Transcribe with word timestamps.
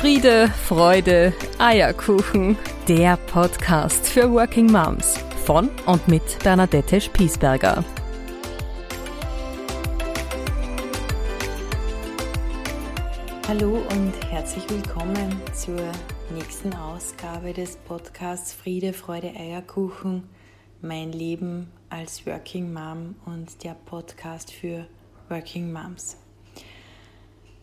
Friede, 0.00 0.48
Freude, 0.48 1.34
Eierkuchen. 1.58 2.56
Der 2.88 3.18
Podcast 3.18 4.08
für 4.08 4.32
Working 4.32 4.72
Moms 4.72 5.18
von 5.44 5.68
und 5.84 6.08
mit 6.08 6.22
Bernadette 6.42 7.02
Spiesberger. 7.02 7.84
Hallo 13.46 13.82
und 13.90 14.14
herzlich 14.30 14.64
willkommen 14.70 15.38
zur 15.52 15.92
nächsten 16.34 16.72
Ausgabe 16.72 17.52
des 17.52 17.76
Podcasts 17.76 18.54
Friede, 18.54 18.94
Freude, 18.94 19.34
Eierkuchen. 19.38 20.22
Mein 20.80 21.12
Leben 21.12 21.70
als 21.90 22.24
Working 22.24 22.72
Mom 22.72 23.16
und 23.26 23.62
der 23.64 23.74
Podcast 23.74 24.50
für 24.50 24.86
Working 25.28 25.70
Moms. 25.70 26.16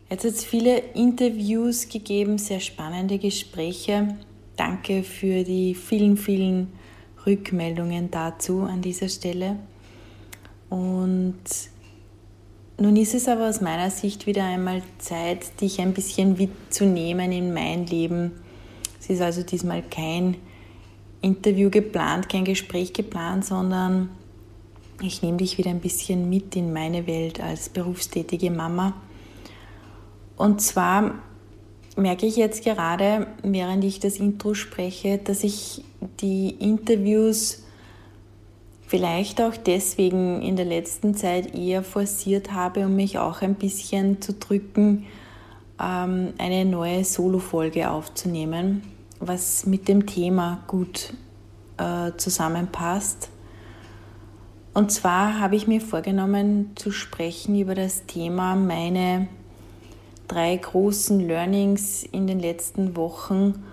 Jetzt 0.10 0.24
hat 0.24 0.32
es 0.32 0.46
viele 0.46 0.78
Interviews 0.94 1.90
gegeben, 1.90 2.38
sehr 2.38 2.62
spannende 2.62 3.18
Gespräche. 3.18 4.16
Danke 4.56 5.04
für 5.04 5.44
die 5.44 5.76
vielen, 5.76 6.16
vielen 6.16 6.72
Rückmeldungen 7.26 8.10
dazu 8.10 8.62
an 8.62 8.82
dieser 8.82 9.10
Stelle. 9.10 9.58
Und 10.70 11.36
nun 12.78 12.96
ist 12.96 13.16
es 13.16 13.28
aber 13.28 13.50
aus 13.50 13.60
meiner 13.60 13.90
Sicht 13.90 14.28
wieder 14.28 14.46
einmal 14.46 14.82
Zeit, 14.98 15.60
dich 15.60 15.82
ein 15.82 15.94
bisschen 15.94 16.38
mitzunehmen 16.38 17.34
in 17.34 17.54
mein 17.54 17.86
Leben. 17.86 18.32
Es 19.02 19.10
ist 19.10 19.22
also 19.22 19.44
diesmal 19.44 19.84
kein 19.84 20.38
Interview 21.22 21.70
geplant, 21.70 22.30
kein 22.30 22.46
Gespräch 22.46 22.94
geplant, 22.94 23.44
sondern 23.44 24.10
ich 25.02 25.22
nehme 25.22 25.38
dich 25.38 25.58
wieder 25.58 25.70
ein 25.70 25.82
bisschen 25.82 26.30
mit 26.30 26.56
in 26.56 26.72
meine 26.72 27.08
Welt 27.08 27.42
als 27.42 27.68
berufstätige 27.68 28.52
Mama 28.52 28.94
und 30.38 30.62
zwar 30.62 31.16
merke 31.98 32.28
ich 32.28 32.38
jetzt 32.38 32.64
gerade, 32.64 33.28
während 33.44 33.84
ich 33.84 34.00
das 34.00 34.18
Intro 34.18 34.54
spreche, 34.54 35.18
dass 35.18 35.44
ich 35.44 35.84
die 36.22 36.52
Interviews 36.52 37.64
vielleicht 38.86 39.42
auch 39.42 39.58
deswegen 39.58 40.42
in 40.42 40.56
der 40.56 40.66
letzten 40.66 41.16
Zeit 41.16 41.54
eher 41.56 41.84
forciert 41.84 42.54
habe, 42.54 42.86
um 42.86 42.96
mich 42.96 43.18
auch 43.18 43.42
ein 43.42 43.56
bisschen 43.56 44.22
zu 44.22 44.34
drücken, 44.34 45.06
ähm, 45.80 46.34
eine 46.38 46.66
neue 46.66 47.04
Solo-Folge 47.04 47.90
aufzunehmen, 47.90 48.84
was 49.20 49.66
mit 49.66 49.88
dem 49.88 50.06
Thema 50.06 50.64
gut 50.68 51.14
äh, 51.78 52.12
zusammenpasst. 52.16 53.30
Und 54.74 54.92
zwar 54.92 55.40
habe 55.40 55.56
ich 55.56 55.68
mir 55.68 55.82
vorgenommen 55.82 56.72
zu 56.76 56.92
sprechen 56.92 57.60
über 57.60 57.74
das 57.74 58.06
Thema 58.06 58.56
meine 58.56 59.28
drei 60.28 60.56
großen 60.56 61.20
Learnings 61.20 62.04
in 62.04 62.28
den 62.28 62.40
letzten 62.40 62.96
Wochen 62.96 63.64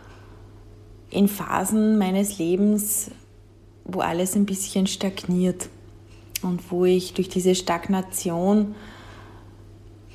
in 1.10 1.28
Phasen 1.28 1.98
meines 1.98 2.38
Lebens, 2.38 3.10
wo 3.84 4.00
alles 4.00 4.34
ein 4.34 4.46
bisschen 4.46 4.86
stagniert 4.86 5.68
und 6.42 6.70
wo 6.70 6.84
ich 6.84 7.14
durch 7.14 7.28
diese 7.28 7.54
Stagnation 7.54 8.74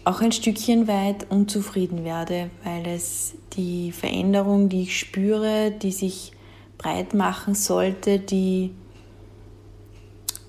auch 0.03 0.21
ein 0.21 0.31
Stückchen 0.31 0.87
weit 0.87 1.29
unzufrieden 1.29 2.03
werde, 2.03 2.49
weil 2.63 2.87
es 2.87 3.35
die 3.53 3.91
Veränderung, 3.91 4.69
die 4.69 4.83
ich 4.83 4.97
spüre, 4.97 5.71
die 5.71 5.91
sich 5.91 6.31
breit 6.77 7.13
machen 7.13 7.55
sollte, 7.55 8.19
die 8.19 8.71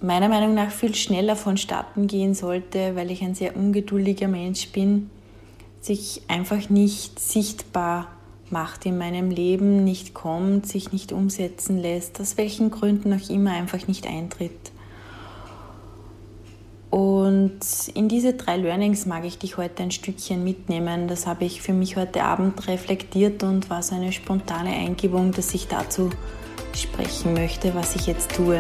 meiner 0.01 0.29
Meinung 0.29 0.55
nach 0.55 0.71
viel 0.71 0.95
schneller 0.95 1.37
vonstatten 1.37 2.07
gehen 2.07 2.35
sollte, 2.35 2.97
weil 2.97 3.11
ich 3.11 3.23
ein 3.23 3.35
sehr 3.35 3.57
ungeduldiger 3.57 4.29
Mensch 4.29 4.69
bin, 4.69 5.11
sich 5.81 6.23
einfach 6.29 6.69
nicht 6.69 7.19
sichtbar 7.19 8.09
macht 8.51 8.85
in 8.87 8.99
meinem 8.99 9.31
Leben, 9.31 9.85
nicht 9.85 10.13
kommt, 10.13 10.67
sich 10.67 10.93
nicht 10.93 11.13
umsetzen 11.13 11.79
lässt, 11.79 12.21
aus 12.21 12.37
welchen 12.37 12.71
Gründen 12.71 13.13
auch 13.13 13.31
immer 13.31 13.53
einfach 13.53 13.87
nicht 13.87 14.07
eintritt. 14.07 14.73
Und 16.91 17.61
in 17.95 18.09
diese 18.09 18.33
drei 18.33 18.57
Learnings 18.57 19.07
mag 19.07 19.25
ich 19.25 19.39
dich 19.39 19.57
heute 19.57 19.85
ein 19.85 19.93
Stückchen 19.93 20.43
mitnehmen. 20.43 21.07
Das 21.07 21.25
habe 21.25 21.45
ich 21.45 21.63
für 21.63 21.73
mich 21.73 21.97
heute 21.97 22.25
Abend 22.25 22.67
reflektiert 22.67 23.45
und 23.45 23.71
war 23.71 23.83
so 23.83 23.95
eine 23.95 24.11
spontane 24.11 24.71
Eingebung, 24.71 25.31
dass 25.31 25.55
ich 25.55 25.69
dazu 25.69 26.11
sprechen 26.75 27.35
möchte, 27.35 27.75
was 27.77 27.95
ich 27.95 28.09
jetzt 28.09 28.35
tue. 28.35 28.59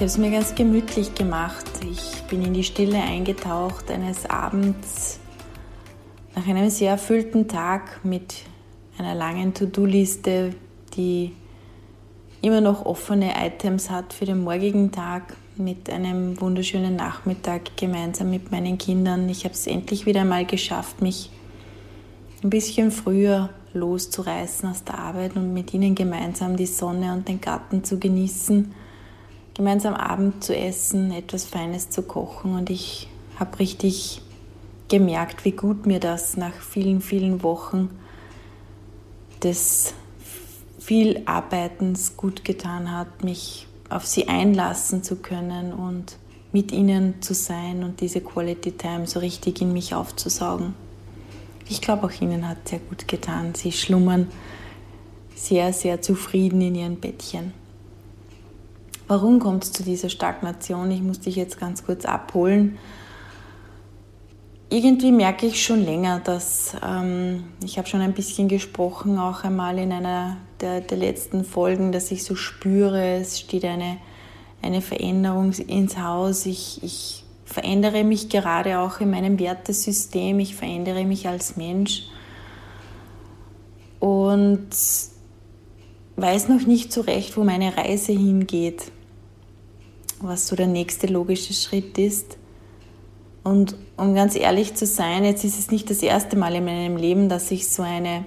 Habe 0.00 0.06
es 0.06 0.16
mir 0.16 0.30
ganz 0.30 0.54
gemütlich 0.54 1.14
gemacht. 1.14 1.66
Ich 1.84 2.22
bin 2.22 2.42
in 2.42 2.54
die 2.54 2.64
Stille 2.64 2.96
eingetaucht 2.96 3.90
eines 3.90 4.24
Abends 4.24 5.20
nach 6.34 6.46
einem 6.46 6.70
sehr 6.70 6.92
erfüllten 6.92 7.48
Tag 7.48 8.02
mit 8.02 8.36
einer 8.96 9.14
langen 9.14 9.52
To-Do-Liste, 9.52 10.54
die 10.96 11.32
immer 12.40 12.62
noch 12.62 12.86
offene 12.86 13.34
Items 13.44 13.90
hat 13.90 14.14
für 14.14 14.24
den 14.24 14.42
morgigen 14.42 14.90
Tag, 14.90 15.36
mit 15.56 15.90
einem 15.90 16.40
wunderschönen 16.40 16.96
Nachmittag 16.96 17.76
gemeinsam 17.76 18.30
mit 18.30 18.50
meinen 18.50 18.78
Kindern. 18.78 19.28
Ich 19.28 19.44
habe 19.44 19.52
es 19.52 19.66
endlich 19.66 20.06
wieder 20.06 20.22
einmal 20.22 20.46
geschafft, 20.46 21.02
mich 21.02 21.28
ein 22.42 22.48
bisschen 22.48 22.90
früher 22.90 23.50
loszureißen 23.74 24.66
aus 24.70 24.82
der 24.82 24.98
Arbeit 24.98 25.36
und 25.36 25.52
mit 25.52 25.74
ihnen 25.74 25.94
gemeinsam 25.94 26.56
die 26.56 26.64
Sonne 26.64 27.12
und 27.12 27.28
den 27.28 27.42
Garten 27.42 27.84
zu 27.84 27.98
genießen 27.98 28.72
gemeinsam 29.54 29.94
Abend 29.94 30.44
zu 30.44 30.56
essen, 30.56 31.12
etwas 31.12 31.44
Feines 31.44 31.90
zu 31.90 32.02
kochen 32.02 32.54
und 32.54 32.70
ich 32.70 33.08
habe 33.38 33.58
richtig 33.58 34.22
gemerkt, 34.88 35.44
wie 35.44 35.52
gut 35.52 35.86
mir 35.86 36.00
das 36.00 36.36
nach 36.36 36.54
vielen, 36.54 37.00
vielen 37.00 37.42
Wochen 37.42 37.90
des 39.42 39.94
viel 40.78 41.22
Arbeitens 41.26 42.16
gut 42.16 42.44
getan 42.44 42.90
hat, 42.90 43.24
mich 43.24 43.66
auf 43.88 44.06
sie 44.06 44.28
einlassen 44.28 45.02
zu 45.02 45.16
können 45.16 45.72
und 45.72 46.16
mit 46.52 46.72
ihnen 46.72 47.22
zu 47.22 47.34
sein 47.34 47.84
und 47.84 48.00
diese 48.00 48.20
Quality 48.20 48.72
Time 48.72 49.06
so 49.06 49.20
richtig 49.20 49.60
in 49.60 49.72
mich 49.72 49.94
aufzusaugen. 49.94 50.74
Ich 51.68 51.80
glaube, 51.80 52.06
auch 52.06 52.20
ihnen 52.20 52.48
hat 52.48 52.68
sehr 52.68 52.80
gut 52.80 53.06
getan. 53.06 53.54
Sie 53.54 53.70
schlummern 53.70 54.26
sehr, 55.36 55.72
sehr 55.72 56.02
zufrieden 56.02 56.60
in 56.60 56.74
ihren 56.74 56.96
Bettchen. 56.96 57.52
Warum 59.10 59.40
kommt 59.40 59.64
es 59.64 59.72
zu 59.72 59.82
dieser 59.82 60.08
Stagnation? 60.08 60.88
Ich 60.92 61.02
muss 61.02 61.18
dich 61.18 61.34
jetzt 61.34 61.58
ganz 61.58 61.84
kurz 61.84 62.04
abholen. 62.04 62.78
Irgendwie 64.68 65.10
merke 65.10 65.46
ich 65.46 65.64
schon 65.64 65.84
länger, 65.84 66.20
dass 66.20 66.76
ähm, 66.80 67.42
ich 67.64 67.76
habe 67.76 67.88
schon 67.88 68.02
ein 68.02 68.12
bisschen 68.12 68.46
gesprochen, 68.46 69.18
auch 69.18 69.42
einmal 69.42 69.78
in 69.78 69.90
einer 69.90 70.36
der, 70.60 70.80
der, 70.80 70.96
letzten 70.96 71.42
Folgen, 71.42 71.90
dass 71.90 72.12
ich 72.12 72.22
so 72.22 72.36
spüre, 72.36 73.14
es 73.14 73.40
steht 73.40 73.64
eine, 73.64 73.96
eine 74.62 74.80
Veränderung 74.80 75.50
ins 75.54 75.98
Haus. 75.98 76.46
Ich, 76.46 76.80
ich 76.84 77.24
verändere 77.44 78.04
mich 78.04 78.28
gerade 78.28 78.78
auch 78.78 79.00
in 79.00 79.10
meinem 79.10 79.40
Wertesystem, 79.40 80.38
ich 80.38 80.54
verändere 80.54 81.04
mich 81.04 81.26
als 81.26 81.56
Mensch 81.56 82.04
und 83.98 84.68
weiß 86.14 86.48
noch 86.48 86.64
nicht 86.64 86.92
so 86.92 87.00
recht, 87.00 87.36
wo 87.36 87.42
meine 87.42 87.76
Reise 87.76 88.12
hingeht 88.12 88.92
was 90.20 90.46
so 90.46 90.56
der 90.56 90.66
nächste 90.66 91.06
logische 91.06 91.54
Schritt 91.54 91.98
ist. 91.98 92.36
Und 93.42 93.76
um 93.96 94.14
ganz 94.14 94.36
ehrlich 94.36 94.74
zu 94.74 94.86
sein, 94.86 95.24
jetzt 95.24 95.44
ist 95.44 95.58
es 95.58 95.70
nicht 95.70 95.88
das 95.90 96.02
erste 96.02 96.36
Mal 96.36 96.54
in 96.54 96.64
meinem 96.64 96.96
Leben, 96.96 97.28
dass 97.28 97.50
ich 97.50 97.68
so 97.68 97.82
eine 97.82 98.24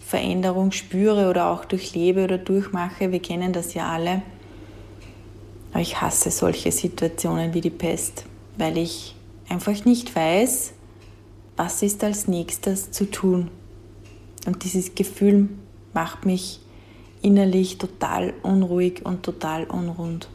Veränderung 0.00 0.72
spüre 0.72 1.30
oder 1.30 1.50
auch 1.50 1.64
durchlebe 1.64 2.24
oder 2.24 2.36
durchmache. 2.36 3.12
Wir 3.12 3.20
kennen 3.20 3.52
das 3.52 3.74
ja 3.74 3.88
alle. 3.88 4.22
Aber 5.72 5.80
ich 5.80 6.00
hasse 6.00 6.30
solche 6.30 6.72
Situationen 6.72 7.54
wie 7.54 7.60
die 7.60 7.70
Pest, 7.70 8.24
weil 8.58 8.76
ich 8.76 9.14
einfach 9.48 9.84
nicht 9.84 10.14
weiß, 10.14 10.72
was 11.56 11.82
ist 11.82 12.02
als 12.02 12.26
nächstes 12.26 12.90
zu 12.90 13.10
tun. 13.10 13.50
Und 14.46 14.64
dieses 14.64 14.94
Gefühl 14.94 15.48
macht 15.92 16.26
mich 16.26 16.60
innerlich 17.22 17.78
total 17.78 18.34
unruhig 18.42 19.04
und 19.04 19.22
total 19.22 19.64
unrund. 19.64 20.28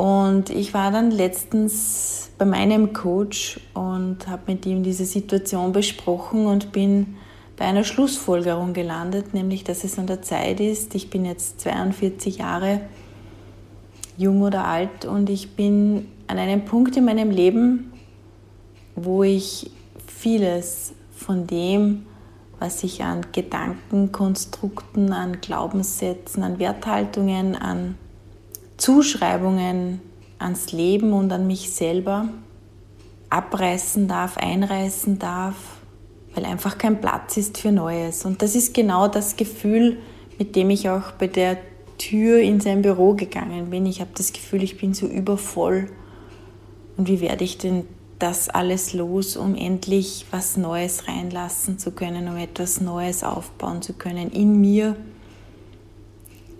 Und 0.00 0.48
ich 0.48 0.72
war 0.72 0.90
dann 0.90 1.10
letztens 1.10 2.30
bei 2.38 2.46
meinem 2.46 2.94
Coach 2.94 3.60
und 3.74 4.26
habe 4.28 4.44
mit 4.46 4.64
ihm 4.64 4.82
diese 4.82 5.04
Situation 5.04 5.72
besprochen 5.72 6.46
und 6.46 6.72
bin 6.72 7.16
bei 7.58 7.66
einer 7.66 7.84
Schlussfolgerung 7.84 8.72
gelandet, 8.72 9.34
nämlich 9.34 9.62
dass 9.62 9.84
es 9.84 9.98
an 9.98 10.06
der 10.06 10.22
Zeit 10.22 10.58
ist, 10.58 10.94
ich 10.94 11.10
bin 11.10 11.26
jetzt 11.26 11.60
42 11.60 12.38
Jahre 12.38 12.80
jung 14.16 14.40
oder 14.40 14.64
alt 14.64 15.04
und 15.04 15.28
ich 15.28 15.54
bin 15.54 16.08
an 16.28 16.38
einem 16.38 16.64
Punkt 16.64 16.96
in 16.96 17.04
meinem 17.04 17.30
Leben, 17.30 17.92
wo 18.96 19.22
ich 19.22 19.70
vieles 20.06 20.94
von 21.14 21.46
dem, 21.46 22.06
was 22.58 22.84
ich 22.84 23.04
an 23.04 23.26
Gedankenkonstrukten, 23.32 25.12
an 25.12 25.42
Glaubenssätzen, 25.42 26.42
an 26.42 26.58
Werthaltungen, 26.58 27.54
an 27.54 27.96
Zuschreibungen 28.80 30.00
ans 30.38 30.72
Leben 30.72 31.12
und 31.12 31.30
an 31.32 31.46
mich 31.46 31.70
selber 31.70 32.28
abreißen 33.28 34.08
darf, 34.08 34.38
einreißen 34.38 35.18
darf, 35.18 35.54
weil 36.34 36.46
einfach 36.46 36.78
kein 36.78 37.00
Platz 37.00 37.36
ist 37.36 37.58
für 37.58 37.72
Neues. 37.72 38.24
Und 38.24 38.40
das 38.42 38.56
ist 38.56 38.72
genau 38.72 39.06
das 39.06 39.36
Gefühl, 39.36 39.98
mit 40.38 40.56
dem 40.56 40.70
ich 40.70 40.88
auch 40.88 41.12
bei 41.12 41.26
der 41.26 41.58
Tür 41.98 42.40
in 42.40 42.60
sein 42.60 42.80
Büro 42.80 43.12
gegangen 43.12 43.68
bin. 43.68 43.84
Ich 43.84 44.00
habe 44.00 44.10
das 44.16 44.32
Gefühl, 44.32 44.62
ich 44.62 44.78
bin 44.78 44.94
so 44.94 45.06
übervoll. 45.06 45.90
Und 46.96 47.08
wie 47.08 47.20
werde 47.20 47.44
ich 47.44 47.58
denn 47.58 47.84
das 48.18 48.48
alles 48.48 48.94
los, 48.94 49.36
um 49.36 49.54
endlich 49.54 50.24
was 50.30 50.56
Neues 50.56 51.06
reinlassen 51.06 51.78
zu 51.78 51.90
können, 51.90 52.28
um 52.28 52.36
etwas 52.36 52.80
Neues 52.80 53.24
aufbauen 53.24 53.82
zu 53.82 53.92
können 53.92 54.30
in 54.30 54.58
mir 54.58 54.96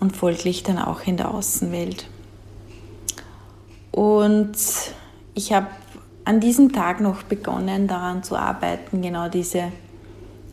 und 0.01 0.17
folglich 0.17 0.63
dann 0.63 0.79
auch 0.79 1.03
in 1.07 1.17
der 1.17 1.33
Außenwelt. 1.33 2.09
Und 3.93 4.57
ich 5.35 5.53
habe 5.53 5.69
an 6.25 6.41
diesem 6.41 6.73
Tag 6.73 7.01
noch 7.01 7.23
begonnen, 7.23 7.87
daran 7.87 8.23
zu 8.23 8.37
arbeiten, 8.37 9.03
genau 9.03 9.29
diese 9.29 9.73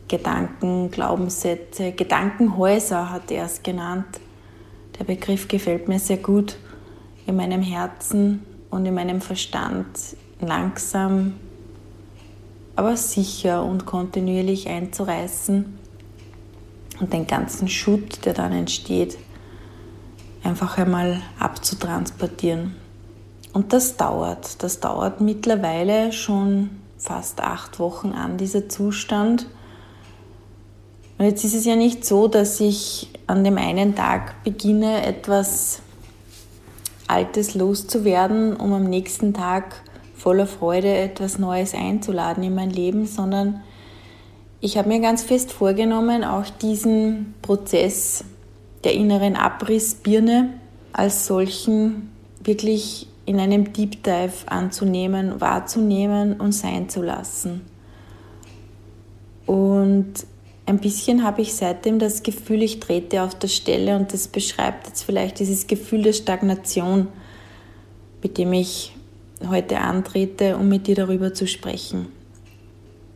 Gedanken, 0.08 0.90
Glaubenssätze, 0.90 1.92
Gedankenhäuser 1.92 3.10
hat 3.10 3.30
er 3.30 3.44
es 3.44 3.62
genannt. 3.62 4.06
Der 4.98 5.04
Begriff 5.04 5.48
gefällt 5.48 5.86
mir 5.86 5.98
sehr 5.98 6.16
gut 6.16 6.56
in 7.26 7.36
meinem 7.36 7.62
Herzen 7.62 8.44
und 8.70 8.86
in 8.86 8.94
meinem 8.94 9.20
Verstand 9.20 9.86
langsam, 10.40 11.34
aber 12.74 12.96
sicher 12.96 13.64
und 13.64 13.86
kontinuierlich 13.86 14.68
einzureißen 14.68 15.78
und 17.00 17.12
den 17.12 17.26
ganzen 17.26 17.68
Schutt, 17.68 18.24
der 18.24 18.32
dann 18.32 18.52
entsteht, 18.52 19.18
einfach 20.48 20.78
einmal 20.78 21.20
abzutransportieren. 21.38 22.74
Und 23.52 23.72
das 23.72 23.96
dauert. 23.96 24.62
Das 24.62 24.80
dauert 24.80 25.20
mittlerweile 25.20 26.12
schon 26.12 26.70
fast 26.96 27.40
acht 27.40 27.78
Wochen 27.78 28.12
an, 28.12 28.38
dieser 28.38 28.68
Zustand. 28.68 29.46
Und 31.18 31.26
jetzt 31.26 31.44
ist 31.44 31.54
es 31.54 31.64
ja 31.64 31.76
nicht 31.76 32.04
so, 32.04 32.28
dass 32.28 32.60
ich 32.60 33.10
an 33.26 33.44
dem 33.44 33.58
einen 33.58 33.94
Tag 33.94 34.42
beginne, 34.42 35.04
etwas 35.04 35.80
Altes 37.06 37.54
loszuwerden, 37.54 38.56
um 38.56 38.72
am 38.72 38.84
nächsten 38.84 39.34
Tag 39.34 39.82
voller 40.16 40.46
Freude 40.46 40.94
etwas 40.94 41.38
Neues 41.38 41.74
einzuladen 41.74 42.42
in 42.42 42.54
mein 42.54 42.70
Leben, 42.70 43.06
sondern 43.06 43.62
ich 44.60 44.76
habe 44.76 44.88
mir 44.88 45.00
ganz 45.00 45.22
fest 45.22 45.52
vorgenommen, 45.52 46.24
auch 46.24 46.48
diesen 46.60 47.34
Prozess 47.42 48.24
der 48.84 48.94
inneren 48.94 49.36
Abrissbirne 49.36 50.54
als 50.92 51.26
solchen 51.26 52.10
wirklich 52.42 53.08
in 53.26 53.38
einem 53.38 53.72
Deep 53.72 54.02
Dive 54.02 54.46
anzunehmen, 54.46 55.40
wahrzunehmen 55.40 56.40
und 56.40 56.52
sein 56.52 56.88
zu 56.88 57.02
lassen. 57.02 57.60
Und 59.44 60.14
ein 60.66 60.78
bisschen 60.78 61.24
habe 61.24 61.42
ich 61.42 61.54
seitdem 61.54 61.98
das 61.98 62.22
Gefühl, 62.22 62.62
ich 62.62 62.80
trete 62.80 63.22
auf 63.22 63.34
der 63.34 63.48
Stelle 63.48 63.96
und 63.96 64.12
das 64.12 64.28
beschreibt 64.28 64.86
jetzt 64.86 65.02
vielleicht 65.02 65.40
dieses 65.40 65.66
Gefühl 65.66 66.02
der 66.02 66.12
Stagnation, 66.12 67.08
mit 68.22 68.38
dem 68.38 68.52
ich 68.52 68.94
heute 69.48 69.78
antrete, 69.78 70.56
um 70.56 70.68
mit 70.68 70.86
dir 70.86 70.94
darüber 70.94 71.32
zu 71.32 71.46
sprechen. 71.46 72.17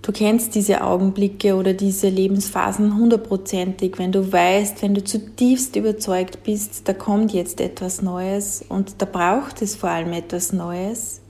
Du 0.03 0.11
kennst 0.11 0.57
diese 0.57 0.83
Augenblicke 0.83 1.55
oder 1.55 1.75
diese 1.75 2.09
Lebensphasen 2.09 2.97
hundertprozentig, 2.97 3.99
wenn 3.99 4.11
du 4.11 4.33
weißt, 4.33 4.83
wenn 4.83 4.95
du 4.95 5.05
zutiefst 5.05 5.77
überzeugt 5.77 6.43
bist, 6.43 6.89
da 6.89 6.93
kommt 6.93 7.33
jetzt 7.33 7.61
etwas 7.61 8.03
Neues 8.03 8.65
und 8.69 9.01
da 9.01 9.07
braucht 9.07 9.63
es 9.63 9.77
vor 9.77 9.91
allem 9.91 10.13
etwas 10.13 10.53
Neues. 10.53 11.21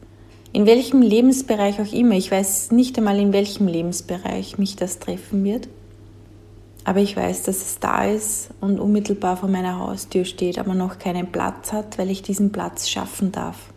In 0.54 0.64
welchem 0.64 1.02
Lebensbereich 1.02 1.80
auch 1.82 1.92
immer, 1.92 2.14
ich 2.14 2.30
weiß 2.30 2.72
nicht 2.72 2.96
einmal, 2.96 3.18
in 3.18 3.34
welchem 3.34 3.66
Lebensbereich 3.66 4.56
mich 4.56 4.74
das 4.74 4.98
treffen 4.98 5.44
wird, 5.44 5.68
aber 6.84 7.00
ich 7.00 7.14
weiß, 7.14 7.42
dass 7.42 7.58
es 7.58 7.78
da 7.78 8.06
ist 8.06 8.50
und 8.62 8.80
unmittelbar 8.80 9.36
vor 9.36 9.50
meiner 9.50 9.78
Haustür 9.80 10.24
steht, 10.24 10.58
aber 10.58 10.74
noch 10.74 10.98
keinen 10.98 11.30
Platz 11.30 11.74
hat, 11.74 11.98
weil 11.98 12.10
ich 12.10 12.22
diesen 12.22 12.52
Platz 12.52 12.88
schaffen 12.88 13.32
darf. 13.32 13.71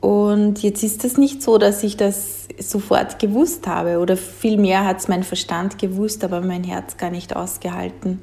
Und 0.00 0.62
jetzt 0.62 0.82
ist 0.82 1.04
es 1.04 1.18
nicht 1.18 1.42
so, 1.42 1.58
dass 1.58 1.82
ich 1.82 1.96
das 1.96 2.48
sofort 2.58 3.18
gewusst 3.18 3.66
habe 3.66 3.98
oder 3.98 4.16
vielmehr 4.16 4.84
hat 4.84 4.98
es 4.98 5.08
mein 5.08 5.22
Verstand 5.22 5.78
gewusst, 5.78 6.24
aber 6.24 6.40
mein 6.40 6.64
Herz 6.64 6.96
gar 6.96 7.10
nicht 7.10 7.36
ausgehalten 7.36 8.20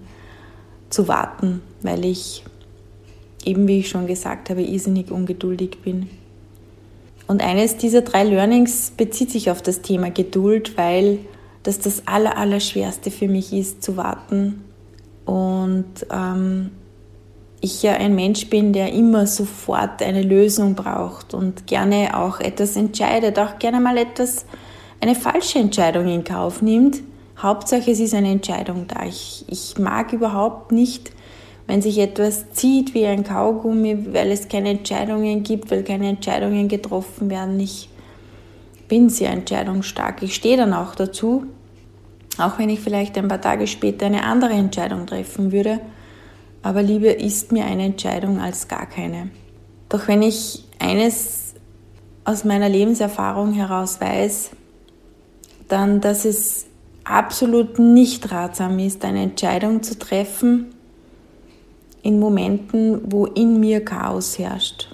zu 0.89 1.07
warten, 1.07 1.62
weil 1.81 2.06
ich 2.06 2.44
eben, 3.45 3.68
wie 3.68 3.79
ich 3.79 3.89
schon 3.89 4.07
gesagt 4.07 4.50
habe, 4.50 4.62
irrsinnig 4.62 5.12
ungeduldig 5.12 5.79
bin. 5.83 6.09
Und 7.27 7.41
eines 7.44 7.77
dieser 7.77 8.01
drei 8.01 8.24
Learnings 8.24 8.91
bezieht 8.95 9.31
sich 9.31 9.51
auf 9.51 9.62
das 9.62 9.81
Thema 9.81 10.09
Geduld, 10.09 10.77
weil 10.77 11.19
das 11.63 11.79
das 11.79 12.07
Allerallerschwerste 12.07 13.12
für 13.12 13.27
mich 13.27 13.51
ist, 13.51 13.83
zu 13.83 13.97
warten 13.97 14.63
und 15.25 15.85
ähm, 16.09 16.71
ich 17.62 17.81
ja 17.83 17.94
ein 17.94 18.15
Mensch 18.15 18.50
bin, 18.50 18.71
der 18.74 18.94
immer 18.94 19.25
sofort 19.25 20.01
eine 20.04 20.21
Lösung 20.21 20.75
braucht 20.75 21.33
und 21.33 21.68
gerne 21.68 22.18
auch 22.18 22.39
etwas 22.39 22.75
entscheidet, 22.75 23.39
auch 23.39 23.57
gerne 23.59 23.80
mal 23.80 23.98
etwas, 23.98 24.45
eine 25.01 25.15
falsche 25.15 25.59
Entscheidung 25.59 26.07
in 26.07 26.24
Kauf 26.24 26.62
nimmt. 26.62 27.01
Hauptsache 27.38 27.92
es 27.92 28.00
ist 28.00 28.13
eine 28.13 28.31
Entscheidung 28.31 28.88
da. 28.88 29.06
Ich, 29.06 29.45
ich 29.48 29.77
mag 29.77 30.13
überhaupt 30.13 30.71
nicht, 30.71 31.12
wenn 31.68 31.81
sich 31.81 32.00
etwas 32.00 32.51
zieht 32.51 32.94
wie 32.94 33.06
ein 33.06 33.24
Kaugummi, 33.24 34.13
weil 34.13 34.31
es 34.31 34.48
keine 34.48 34.69
Entscheidungen 34.69 35.44
gibt, 35.44 35.69
weil 35.69 35.83
keine 35.83 36.10
Entscheidungen 36.10 36.68
getroffen 36.68 37.30
werden. 37.30 37.60
Ich 37.60 37.89
bin 38.88 39.10
sehr 39.10 39.31
entscheidungsstark. 39.31 40.24
Ich 40.24 40.33
stehe 40.33 40.57
dann 40.57 40.74
auch 40.74 40.95
dazu, 40.95 41.45
auch 42.38 42.57
wenn 42.57 42.69
ich 42.69 42.80
vielleicht 42.80 43.18
ein 43.18 43.27
paar 43.27 43.42
Tage 43.42 43.68
später 43.68 44.06
eine 44.06 44.24
andere 44.24 44.53
Entscheidung 44.53 45.06
treffen 45.06 45.51
würde 45.51 45.80
aber 46.68 46.84
lieber 46.84 47.18
ist 47.18 47.54
mir 47.54 47.64
eine 47.64 47.86
Entscheidung 47.86 48.42
als 48.42 48.68
gar 48.68 48.88
keine. 48.88 49.30
Doch 49.88 50.10
wenn 50.10 50.22
ich 50.22 50.66
eines 50.80 51.54
aus 52.25 52.44
meiner 52.44 52.68
Lebenserfahrung 52.68 53.54
heraus 53.54 54.02
weiß, 54.02 54.50
dann, 55.69 56.02
dass 56.02 56.25
es 56.25 56.66
absolut 57.06 57.80
nicht 57.80 58.34
ratsam 58.34 58.80
ist, 58.80 59.06
eine 59.06 59.24
Entscheidung 59.24 59.81
zu 59.81 59.98
treffen 59.98 60.75
in 62.04 62.19
Momenten, 62.19 63.00
wo 63.13 63.28
in 63.28 63.62
mir 63.62 63.86
Chaos 63.86 64.38
herrscht. 64.38 64.94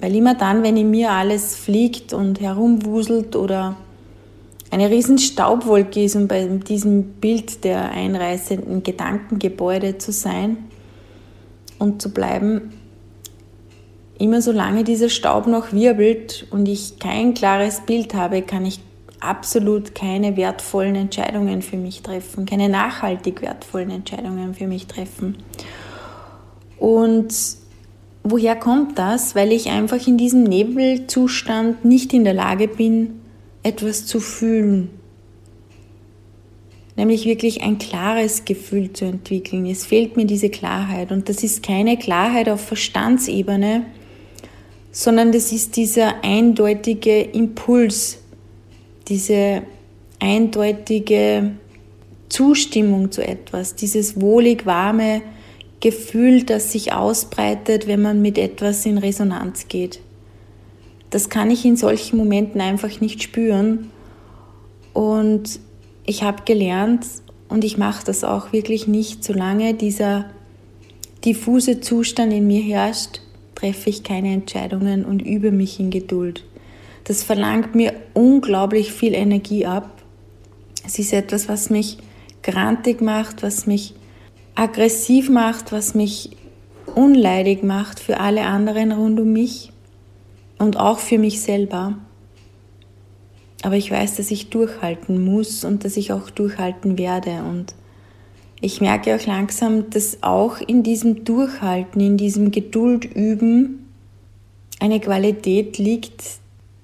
Weil 0.00 0.16
immer 0.16 0.36
dann, 0.36 0.62
wenn 0.62 0.78
in 0.78 0.90
mir 0.90 1.10
alles 1.10 1.54
fliegt 1.54 2.14
und 2.14 2.40
herumwuselt 2.40 3.36
oder 3.36 3.76
eine 4.70 4.88
riesen 4.88 5.18
Staubwolke 5.18 6.02
ist, 6.02 6.16
um 6.16 6.28
bei 6.28 6.46
diesem 6.46 7.02
Bild 7.20 7.62
der 7.64 7.90
einreißenden 7.90 8.82
Gedankengebäude 8.82 9.98
zu 9.98 10.12
sein 10.12 10.56
und 11.78 12.02
zu 12.02 12.12
bleiben, 12.12 12.72
immer 14.18 14.42
solange 14.42 14.84
dieser 14.84 15.08
Staub 15.08 15.46
noch 15.46 15.72
wirbelt 15.72 16.46
und 16.50 16.66
ich 16.66 16.98
kein 16.98 17.34
klares 17.34 17.80
Bild 17.80 18.14
habe, 18.14 18.42
kann 18.42 18.66
ich 18.66 18.80
absolut 19.20 19.94
keine 19.94 20.36
wertvollen 20.36 20.94
Entscheidungen 20.94 21.62
für 21.62 21.76
mich 21.76 22.02
treffen, 22.02 22.46
keine 22.46 22.68
nachhaltig 22.68 23.42
wertvollen 23.42 23.90
Entscheidungen 23.90 24.54
für 24.54 24.66
mich 24.66 24.86
treffen. 24.86 25.38
Und 26.78 27.34
woher 28.22 28.56
kommt 28.56 28.98
das? 28.98 29.34
Weil 29.34 29.52
ich 29.52 29.70
einfach 29.70 30.06
in 30.06 30.18
diesem 30.18 30.44
Nebelzustand 30.44 31.84
nicht 31.84 32.12
in 32.12 32.24
der 32.24 32.34
Lage 32.34 32.68
bin, 32.68 33.20
etwas 33.62 34.06
zu 34.06 34.20
fühlen. 34.20 34.90
Nämlich 36.98 37.26
wirklich 37.26 37.62
ein 37.62 37.78
klares 37.78 38.44
Gefühl 38.44 38.92
zu 38.92 39.04
entwickeln. 39.04 39.66
Es 39.66 39.86
fehlt 39.86 40.16
mir 40.16 40.24
diese 40.26 40.50
Klarheit. 40.50 41.12
Und 41.12 41.28
das 41.28 41.44
ist 41.44 41.62
keine 41.62 41.96
Klarheit 41.96 42.48
auf 42.48 42.60
Verstandsebene, 42.60 43.86
sondern 44.90 45.30
das 45.30 45.52
ist 45.52 45.76
dieser 45.76 46.24
eindeutige 46.24 47.20
Impuls, 47.20 48.18
diese 49.06 49.62
eindeutige 50.18 51.52
Zustimmung 52.28 53.12
zu 53.12 53.24
etwas, 53.24 53.76
dieses 53.76 54.20
wohlig 54.20 54.66
warme 54.66 55.22
Gefühl, 55.78 56.42
das 56.42 56.72
sich 56.72 56.92
ausbreitet, 56.92 57.86
wenn 57.86 58.02
man 58.02 58.20
mit 58.20 58.38
etwas 58.38 58.84
in 58.86 58.98
Resonanz 58.98 59.68
geht. 59.68 60.00
Das 61.10 61.28
kann 61.28 61.52
ich 61.52 61.64
in 61.64 61.76
solchen 61.76 62.16
Momenten 62.16 62.60
einfach 62.60 63.00
nicht 63.00 63.22
spüren. 63.22 63.92
Und 64.92 65.60
ich 66.08 66.22
habe 66.22 66.42
gelernt, 66.44 67.04
und 67.48 67.64
ich 67.64 67.78
mache 67.78 68.04
das 68.04 68.24
auch 68.24 68.52
wirklich 68.52 68.86
nicht, 68.86 69.24
solange 69.24 69.74
dieser 69.74 70.26
diffuse 71.24 71.80
Zustand 71.80 72.32
in 72.32 72.46
mir 72.46 72.62
herrscht, 72.62 73.20
treffe 73.54 73.90
ich 73.90 74.02
keine 74.04 74.32
Entscheidungen 74.32 75.04
und 75.04 75.20
übe 75.20 75.50
mich 75.50 75.80
in 75.80 75.90
Geduld. 75.90 76.44
Das 77.04 77.22
verlangt 77.22 77.74
mir 77.74 77.94
unglaublich 78.14 78.92
viel 78.92 79.14
Energie 79.14 79.66
ab. 79.66 80.02
Es 80.86 80.98
ist 80.98 81.12
etwas, 81.12 81.48
was 81.48 81.70
mich 81.70 81.98
grantig 82.42 83.00
macht, 83.00 83.42
was 83.42 83.66
mich 83.66 83.94
aggressiv 84.54 85.30
macht, 85.30 85.72
was 85.72 85.94
mich 85.94 86.30
unleidig 86.94 87.62
macht 87.62 87.98
für 87.98 88.20
alle 88.20 88.42
anderen 88.42 88.92
rund 88.92 89.18
um 89.20 89.32
mich 89.32 89.72
und 90.58 90.76
auch 90.76 90.98
für 90.98 91.18
mich 91.18 91.40
selber. 91.40 91.98
Aber 93.62 93.76
ich 93.76 93.90
weiß, 93.90 94.16
dass 94.16 94.30
ich 94.30 94.50
durchhalten 94.50 95.24
muss 95.24 95.64
und 95.64 95.84
dass 95.84 95.96
ich 95.96 96.12
auch 96.12 96.30
durchhalten 96.30 96.96
werde. 96.96 97.42
Und 97.42 97.74
ich 98.60 98.80
merke 98.80 99.16
auch 99.16 99.26
langsam, 99.26 99.90
dass 99.90 100.22
auch 100.22 100.60
in 100.60 100.82
diesem 100.82 101.24
Durchhalten, 101.24 102.00
in 102.00 102.16
diesem 102.16 102.50
Geduld 102.50 103.04
üben, 103.04 103.88
eine 104.80 105.00
Qualität 105.00 105.78
liegt, 105.78 106.22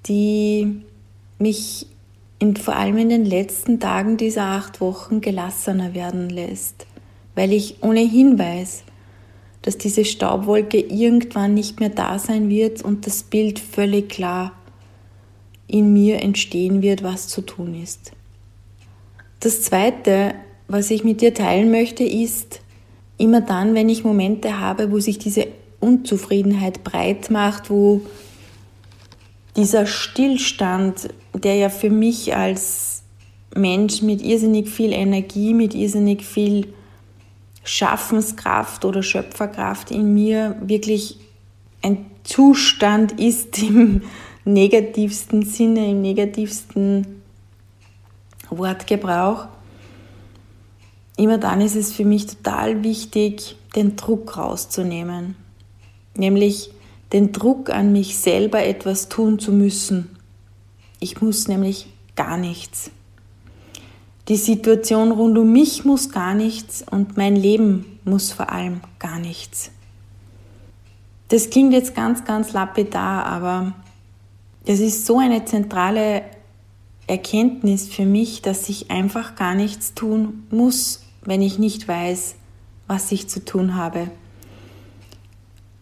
die 0.07 0.81
mich 1.39 1.87
in, 2.39 2.55
vor 2.57 2.75
allem 2.75 2.97
in 2.97 3.09
den 3.09 3.25
letzten 3.25 3.79
Tagen 3.79 4.17
dieser 4.17 4.43
acht 4.43 4.81
Wochen 4.81 5.21
gelassener 5.21 5.93
werden 5.93 6.29
lässt, 6.29 6.85
weil 7.35 7.53
ich 7.53 7.81
ohnehin 7.81 8.37
weiß, 8.37 8.83
dass 9.61 9.77
diese 9.77 10.05
Staubwolke 10.05 10.79
irgendwann 10.79 11.53
nicht 11.53 11.79
mehr 11.79 11.89
da 11.89 12.19
sein 12.19 12.49
wird 12.49 12.83
und 12.83 13.07
das 13.07 13.23
Bild 13.23 13.59
völlig 13.59 14.09
klar 14.09 14.51
in 15.67 15.93
mir 15.93 16.21
entstehen 16.21 16.81
wird, 16.81 17.03
was 17.03 17.27
zu 17.27 17.41
tun 17.41 17.81
ist. 17.81 18.11
Das 19.39 19.61
Zweite, 19.61 20.35
was 20.67 20.91
ich 20.91 21.03
mit 21.03 21.21
dir 21.21 21.33
teilen 21.33 21.71
möchte, 21.71 22.03
ist, 22.03 22.61
immer 23.17 23.41
dann, 23.41 23.75
wenn 23.75 23.89
ich 23.89 24.03
Momente 24.03 24.59
habe, 24.59 24.91
wo 24.91 24.99
sich 24.99 25.17
diese 25.17 25.47
Unzufriedenheit 25.79 26.83
breit 26.83 27.29
macht, 27.29 27.69
wo 27.69 28.01
dieser 29.55 29.85
Stillstand, 29.85 31.09
der 31.33 31.55
ja 31.55 31.69
für 31.69 31.89
mich 31.89 32.35
als 32.35 33.03
Mensch 33.55 34.01
mit 34.01 34.21
irrsinnig 34.21 34.69
viel 34.69 34.91
Energie, 34.91 35.53
mit 35.53 35.73
irrsinnig 35.73 36.25
viel 36.25 36.73
Schaffenskraft 37.63 38.85
oder 38.85 39.01
Schöpferkraft 39.01 39.91
in 39.91 40.13
mir 40.13 40.55
wirklich 40.61 41.17
ein 41.81 42.05
Zustand 42.23 43.19
ist 43.19 43.57
im 43.61 44.01
negativsten 44.45 45.43
Sinne, 45.43 45.89
im 45.91 46.01
negativsten 46.01 47.21
Wortgebrauch. 48.49 49.47
Immer 51.17 51.37
dann 51.37 51.61
ist 51.61 51.75
es 51.75 51.91
für 51.91 52.05
mich 52.05 52.27
total 52.27 52.83
wichtig, 52.83 53.55
den 53.75 53.95
Druck 53.95 54.37
rauszunehmen. 54.37 55.35
Nämlich 56.15 56.71
den 57.11 57.31
Druck 57.31 57.69
an 57.69 57.91
mich 57.91 58.17
selber 58.17 58.63
etwas 58.63 59.09
tun 59.09 59.39
zu 59.39 59.51
müssen. 59.51 60.15
Ich 60.99 61.21
muss 61.21 61.47
nämlich 61.47 61.87
gar 62.15 62.37
nichts. 62.37 62.91
Die 64.27 64.37
Situation 64.37 65.11
rund 65.11 65.37
um 65.37 65.51
mich 65.51 65.85
muss 65.85 66.09
gar 66.09 66.33
nichts 66.33 66.83
und 66.89 67.15
mein 67.15 67.35
Leben 67.35 67.99
muss 68.05 68.31
vor 68.31 68.51
allem 68.51 68.81
gar 68.97 69.19
nichts. 69.19 69.71
Das 71.27 71.49
klingt 71.49 71.73
jetzt 71.73 71.95
ganz, 71.95 72.23
ganz 72.25 72.53
lapidar, 72.53 73.25
aber 73.25 73.73
das 74.65 74.79
ist 74.79 75.05
so 75.05 75.19
eine 75.19 75.45
zentrale 75.45 76.23
Erkenntnis 77.07 77.87
für 77.87 78.05
mich, 78.05 78.41
dass 78.41 78.67
ich 78.69 78.91
einfach 78.91 79.35
gar 79.35 79.55
nichts 79.55 79.93
tun 79.93 80.45
muss, 80.49 81.03
wenn 81.23 81.41
ich 81.41 81.59
nicht 81.59 81.87
weiß, 81.87 82.35
was 82.87 83.11
ich 83.11 83.27
zu 83.27 83.43
tun 83.43 83.75
habe. 83.75 84.09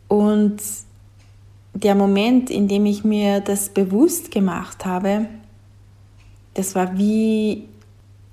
Und 0.08 0.62
der 1.74 1.96
Moment, 1.96 2.50
in 2.50 2.68
dem 2.68 2.86
ich 2.86 3.04
mir 3.04 3.40
das 3.40 3.70
bewusst 3.70 4.32
gemacht 4.32 4.86
habe, 4.86 5.28
das 6.54 6.76
war 6.76 6.98
wie 6.98 7.68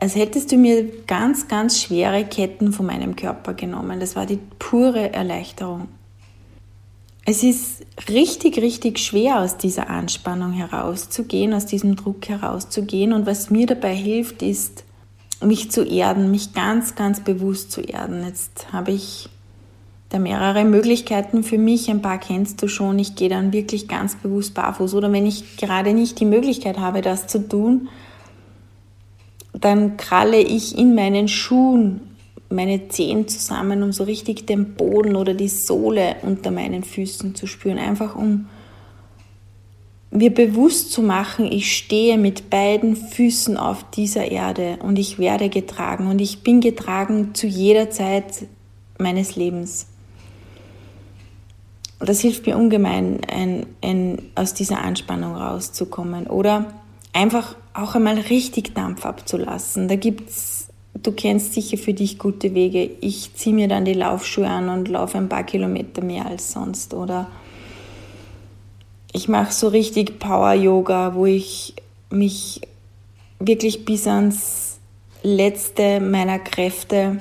als 0.01 0.17
hättest 0.17 0.51
du 0.51 0.57
mir 0.57 0.91
ganz, 1.07 1.47
ganz 1.47 1.81
schwere 1.83 2.25
Ketten 2.25 2.73
von 2.73 2.87
meinem 2.87 3.17
Körper 3.17 3.53
genommen. 3.53 4.01
Das 4.01 4.17
war 4.17 4.25
die 4.25 4.39
pure 4.59 5.13
Erleichterung. 5.13 5.89
Es 7.31 7.45
ist 7.45 7.87
richtig, 8.09 8.59
richtig 8.59 8.99
schwer, 8.99 9.39
aus 9.39 9.57
dieser 9.57 9.89
Anspannung 9.89 10.51
herauszugehen, 10.51 11.55
aus 11.55 11.65
diesem 11.65 11.95
Druck 11.95 12.29
herauszugehen. 12.29 13.13
Und 13.13 13.25
was 13.25 13.51
mir 13.51 13.69
dabei 13.69 13.95
hilft, 13.95 14.43
ist, 14.43 14.83
mich 15.41 15.71
zu 15.71 15.85
erden, 15.85 16.33
mich 16.33 16.55
ganz, 16.55 16.97
ganz 16.97 17.21
bewusst 17.21 17.71
zu 17.71 17.83
erden. 17.83 18.25
Jetzt 18.25 18.73
habe 18.73 18.91
ich 18.91 19.29
da 20.09 20.19
mehrere 20.19 20.65
Möglichkeiten 20.65 21.45
für 21.45 21.57
mich. 21.57 21.89
Ein 21.89 22.03
paar 22.03 22.19
kennst 22.19 22.61
du 22.63 22.67
schon. 22.67 22.99
Ich 22.99 23.15
gehe 23.15 23.29
dann 23.29 23.53
wirklich 23.53 23.87
ganz 23.87 24.17
bewusst 24.17 24.55
barfuß. 24.55 24.95
Oder 24.95 25.13
wenn 25.13 25.25
ich 25.25 25.57
gerade 25.57 25.95
nicht 25.95 26.19
die 26.19 26.25
Möglichkeit 26.25 26.81
habe, 26.81 27.01
das 27.01 27.29
zu 27.29 27.47
tun, 27.49 27.91
dann 29.53 29.97
kralle 29.97 30.41
ich 30.41 30.77
in 30.77 30.97
meinen 30.97 31.29
Schuhen 31.29 32.10
meine 32.51 32.89
Zehen 32.89 33.29
zusammen, 33.29 33.83
um 33.83 33.93
so 33.93 34.05
richtig 34.05 34.47
den 34.47 34.75
Boden 34.75 35.17
oder 35.17 35.35
die 35.35 35.49
Sohle 35.49 36.17
unter 36.23 36.51
meinen 36.51 36.83
Füßen 36.83 37.35
zu 37.35 37.47
spüren. 37.47 37.79
Einfach 37.79 38.17
um 38.17 38.49
mir 40.11 40.35
bewusst 40.35 40.93
zu 40.93 41.03
machen, 41.03 41.51
ich 41.51 41.77
stehe 41.77 42.19
mit 42.19 42.51
beiden 42.51 42.97
Füßen 42.97 43.57
auf 43.57 43.89
dieser 43.91 44.31
Erde 44.31 44.79
und 44.83 44.99
ich 44.99 45.19
werde 45.19 45.49
getragen 45.49 46.09
und 46.09 46.21
ich 46.21 46.43
bin 46.43 46.61
getragen 46.61 47.35
zu 47.35 47.47
jeder 47.47 47.91
Zeit 47.91 48.47
meines 48.99 49.37
Lebens. 49.37 49.87
Und 52.01 52.09
das 52.09 52.21
hilft 52.21 52.47
mir 52.47 52.57
ungemein, 52.57 53.21
ein, 53.31 53.67
ein, 53.83 54.23
aus 54.35 54.55
dieser 54.55 54.83
Anspannung 54.83 55.37
rauszukommen. 55.37 56.27
Oder 56.27 56.73
einfach 57.13 57.55
auch 57.75 57.95
einmal 57.95 58.19
richtig 58.19 58.75
Dampf 58.75 59.05
abzulassen. 59.05 59.87
Da 59.87 59.97
gibt's, 59.97 60.60
du 61.03 61.13
kennst 61.13 61.55
sicher 61.55 61.79
für 61.79 61.95
dich 61.95 62.19
gute 62.19 62.55
Wege. 62.55 62.91
Ich 63.01 63.35
ziehe 63.35 63.55
mir 63.55 63.69
dann 63.69 63.85
die 63.85 63.95
Laufschuhe 63.95 64.49
an 64.49 64.69
und 64.69 64.89
laufe 64.89 65.19
ein 65.19 65.29
paar 65.29 65.45
Kilometer 65.45 66.03
mehr 66.03 66.27
als 66.27 66.53
sonst. 66.53 66.95
Oder 66.95 67.29
ich 69.13 69.29
mache 69.29 69.53
so 69.53 69.69
richtig 69.69 70.19
Power-Yoga, 70.19 71.15
wo 71.15 71.27
ich 71.27 71.75
mich 72.11 72.61
wirklich 73.39 73.85
bis 73.85 74.07
ans 74.07 74.79
letzte 75.23 76.01
meiner 76.01 76.39
Kräfte 76.39 77.21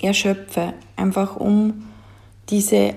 erschöpfe. 0.00 0.74
Einfach 0.96 1.36
um 1.36 1.84
diese, 2.48 2.94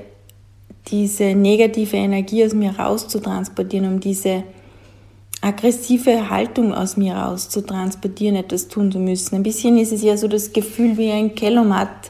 diese 0.87 1.35
negative 1.35 1.97
Energie 1.97 2.45
aus 2.45 2.53
mir 2.53 2.77
rauszutransportieren, 2.77 3.87
um 3.87 3.99
diese 3.99 4.43
aggressive 5.45 6.31
Haltung 6.31 6.73
aus 6.73 6.97
mir 6.97 7.15
raus 7.15 7.49
zu 7.49 7.61
transportieren, 7.61 8.35
etwas 8.35 8.67
tun 8.67 8.91
zu 8.91 8.97
müssen. 8.97 9.35
Ein 9.35 9.43
bisschen 9.43 9.77
ist 9.77 9.91
es 9.91 10.01
ja 10.01 10.17
so 10.17 10.27
das 10.27 10.53
Gefühl 10.53 10.97
wie 10.97 11.11
ein 11.11 11.35
Kellomat, 11.35 12.09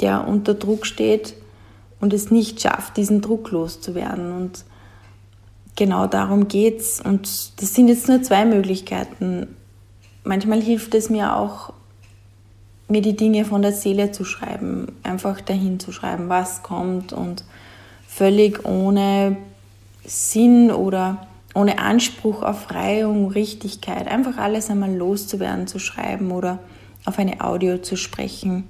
der 0.00 0.26
unter 0.26 0.54
Druck 0.54 0.86
steht 0.86 1.34
und 2.00 2.14
es 2.14 2.30
nicht 2.30 2.62
schafft, 2.62 2.96
diesen 2.96 3.20
Druck 3.20 3.50
loszuwerden. 3.50 4.32
Und 4.32 4.64
genau 5.76 6.06
darum 6.06 6.48
geht's. 6.48 7.02
Und 7.02 7.60
das 7.60 7.74
sind 7.74 7.88
jetzt 7.88 8.08
nur 8.08 8.22
zwei 8.22 8.46
Möglichkeiten. 8.46 9.54
Manchmal 10.24 10.62
hilft 10.62 10.94
es 10.94 11.10
mir 11.10 11.36
auch, 11.36 11.74
mir 12.88 13.02
die 13.02 13.16
Dinge 13.16 13.44
von 13.44 13.60
der 13.60 13.72
Seele 13.72 14.10
zu 14.10 14.24
schreiben, 14.24 14.86
einfach 15.02 15.42
dahin 15.42 15.80
zu 15.80 15.92
schreiben, 15.92 16.30
was 16.30 16.62
kommt 16.62 17.12
und 17.12 17.44
völlig 18.08 18.64
ohne 18.64 19.36
Sinn 20.06 20.70
oder 20.70 21.26
ohne 21.54 21.78
Anspruch 21.78 22.42
auf 22.42 22.72
Reihung, 22.72 23.28
Richtigkeit, 23.28 24.08
einfach 24.08 24.36
alles 24.38 24.70
einmal 24.70 24.94
loszuwerden, 24.94 25.66
zu 25.66 25.78
schreiben 25.78 26.32
oder 26.32 26.58
auf 27.04 27.18
eine 27.18 27.40
Audio 27.40 27.78
zu 27.78 27.96
sprechen. 27.96 28.64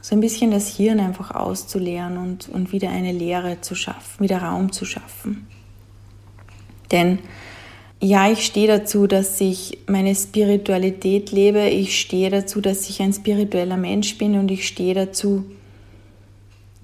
So 0.00 0.14
ein 0.14 0.20
bisschen 0.20 0.50
das 0.50 0.68
Hirn 0.68 1.00
einfach 1.00 1.32
auszuleeren 1.32 2.16
und, 2.16 2.48
und 2.48 2.72
wieder 2.72 2.90
eine 2.90 3.12
Leere 3.12 3.60
zu 3.60 3.74
schaffen, 3.74 4.22
wieder 4.22 4.38
Raum 4.38 4.72
zu 4.72 4.84
schaffen. 4.84 5.46
Denn 6.90 7.18
ja, 8.00 8.30
ich 8.30 8.44
stehe 8.44 8.66
dazu, 8.66 9.06
dass 9.06 9.40
ich 9.40 9.78
meine 9.86 10.14
Spiritualität 10.14 11.30
lebe. 11.30 11.68
Ich 11.68 12.00
stehe 12.00 12.30
dazu, 12.30 12.60
dass 12.60 12.88
ich 12.88 13.00
ein 13.00 13.12
spiritueller 13.12 13.76
Mensch 13.76 14.18
bin 14.18 14.36
und 14.36 14.50
ich 14.50 14.66
stehe 14.66 14.94
dazu, 14.94 15.44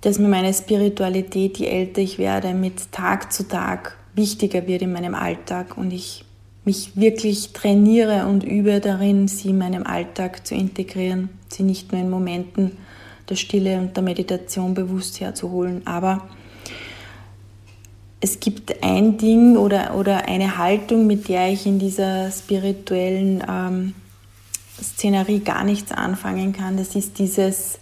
dass 0.01 0.21
mir 0.21 0.29
meine 0.29 0.55
Spiritualität, 0.55 1.59
je 1.59 1.67
älter 1.67 2.01
ich 2.01 2.19
werde, 2.19 2.55
mit 2.55 2.93
Tag 2.93 3.33
zu 3.33 3.49
Tag 3.49 3.98
wichtiger 4.19 4.67
wird 4.67 4.83
in 4.83 4.93
meinem 4.93 5.15
Alltag 5.15 5.79
und 5.79 5.91
ich 5.93 6.25
mich 6.65 6.97
wirklich 6.97 7.55
trainiere 7.55 8.27
und 8.27 8.45
übe 8.45 8.81
darin, 8.81 9.27
sie 9.27 9.49
in 9.49 9.59
meinem 9.59 9.87
Alltag 9.87 10.47
zu 10.47 10.55
integrieren, 10.55 11.31
sie 11.49 11.63
nicht 11.63 11.93
nur 11.93 12.01
in 12.03 12.11
Momenten 12.11 12.73
der 13.27 13.37
Stille 13.37 13.79
und 13.79 13.97
der 13.97 14.03
Meditation 14.03 14.75
bewusst 14.75 15.21
herzuholen. 15.21 15.87
Aber 15.87 16.29
es 18.21 18.39
gibt 18.41 18.83
ein 18.83 19.17
Ding 19.17 19.57
oder, 19.57 19.95
oder 19.95 20.27
eine 20.27 20.59
Haltung, 20.59 21.07
mit 21.07 21.29
der 21.29 21.51
ich 21.51 21.65
in 21.65 21.79
dieser 21.79 22.31
spirituellen 22.31 23.43
ähm, 23.49 23.95
Szenerie 24.83 25.41
gar 25.41 25.65
nichts 25.65 25.93
anfangen 25.93 26.53
kann. 26.53 26.77
Das 26.77 26.95
ist 26.95 27.19
dieses 27.19 27.79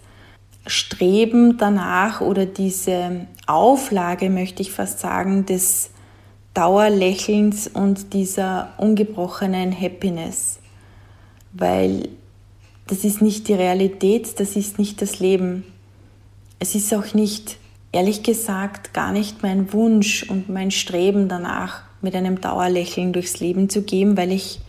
Streben 0.65 1.57
danach 1.57 2.21
oder 2.21 2.45
diese 2.45 3.27
Auflage, 3.47 4.29
möchte 4.29 4.61
ich 4.61 4.71
fast 4.71 4.99
sagen, 4.99 5.45
des 5.45 5.89
Dauerlächelns 6.57 7.67
und 7.67 8.13
dieser 8.13 8.73
ungebrochenen 8.77 9.79
Happiness, 9.79 10.57
weil 11.53 12.09
das 12.87 13.03
ist 13.03 13.21
nicht 13.21 13.47
die 13.47 13.53
Realität, 13.53 14.39
das 14.39 14.55
ist 14.55 14.79
nicht 14.79 14.99
das 15.03 15.19
Leben. 15.19 15.63
Es 16.57 16.73
ist 16.73 16.91
auch 16.95 17.13
nicht, 17.13 17.57
ehrlich 17.91 18.23
gesagt, 18.23 18.95
gar 18.95 19.11
nicht 19.11 19.43
mein 19.43 19.71
Wunsch 19.71 20.23
und 20.23 20.49
mein 20.49 20.71
Streben 20.71 21.29
danach, 21.29 21.83
mit 22.01 22.15
einem 22.15 22.41
Dauerlächeln 22.41 23.13
durchs 23.13 23.39
Leben 23.39 23.69
zu 23.69 23.83
gehen, 23.83 24.17
weil 24.17 24.31
ich 24.31 24.59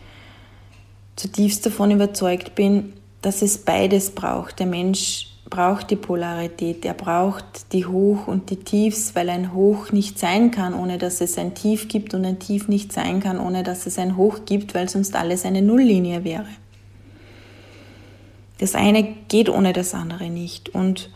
zutiefst 1.15 1.65
davon 1.65 1.89
überzeugt 1.89 2.53
bin, 2.53 2.93
dass 3.23 3.41
es 3.41 3.57
beides 3.57 4.11
braucht. 4.11 4.59
Der 4.59 4.67
Mensch 4.67 5.28
braucht 5.49 5.89
die 5.89 5.95
Polarität, 5.95 6.85
er 6.85 6.93
braucht 6.93 7.73
die 7.73 7.85
Hoch 7.85 8.27
und 8.27 8.49
die 8.49 8.57
Tiefs, 8.57 9.15
weil 9.15 9.29
ein 9.29 9.53
Hoch 9.53 9.91
nicht 9.91 10.19
sein 10.19 10.51
kann, 10.51 10.73
ohne 10.73 10.97
dass 10.97 11.21
es 11.21 11.37
ein 11.37 11.55
Tief 11.55 11.87
gibt 11.87 12.13
und 12.13 12.25
ein 12.25 12.39
Tief 12.39 12.67
nicht 12.67 12.93
sein 12.93 13.19
kann, 13.19 13.39
ohne 13.39 13.63
dass 13.63 13.85
es 13.85 13.97
ein 13.97 14.17
Hoch 14.17 14.39
gibt, 14.45 14.75
weil 14.75 14.89
sonst 14.89 15.15
alles 15.15 15.45
eine 15.45 15.61
Nulllinie 15.61 16.23
wäre. 16.23 16.47
Das 18.59 18.75
eine 18.75 19.03
geht 19.27 19.49
ohne 19.49 19.73
das 19.73 19.93
andere 19.93 20.29
nicht. 20.29 20.69
Und 20.69 21.09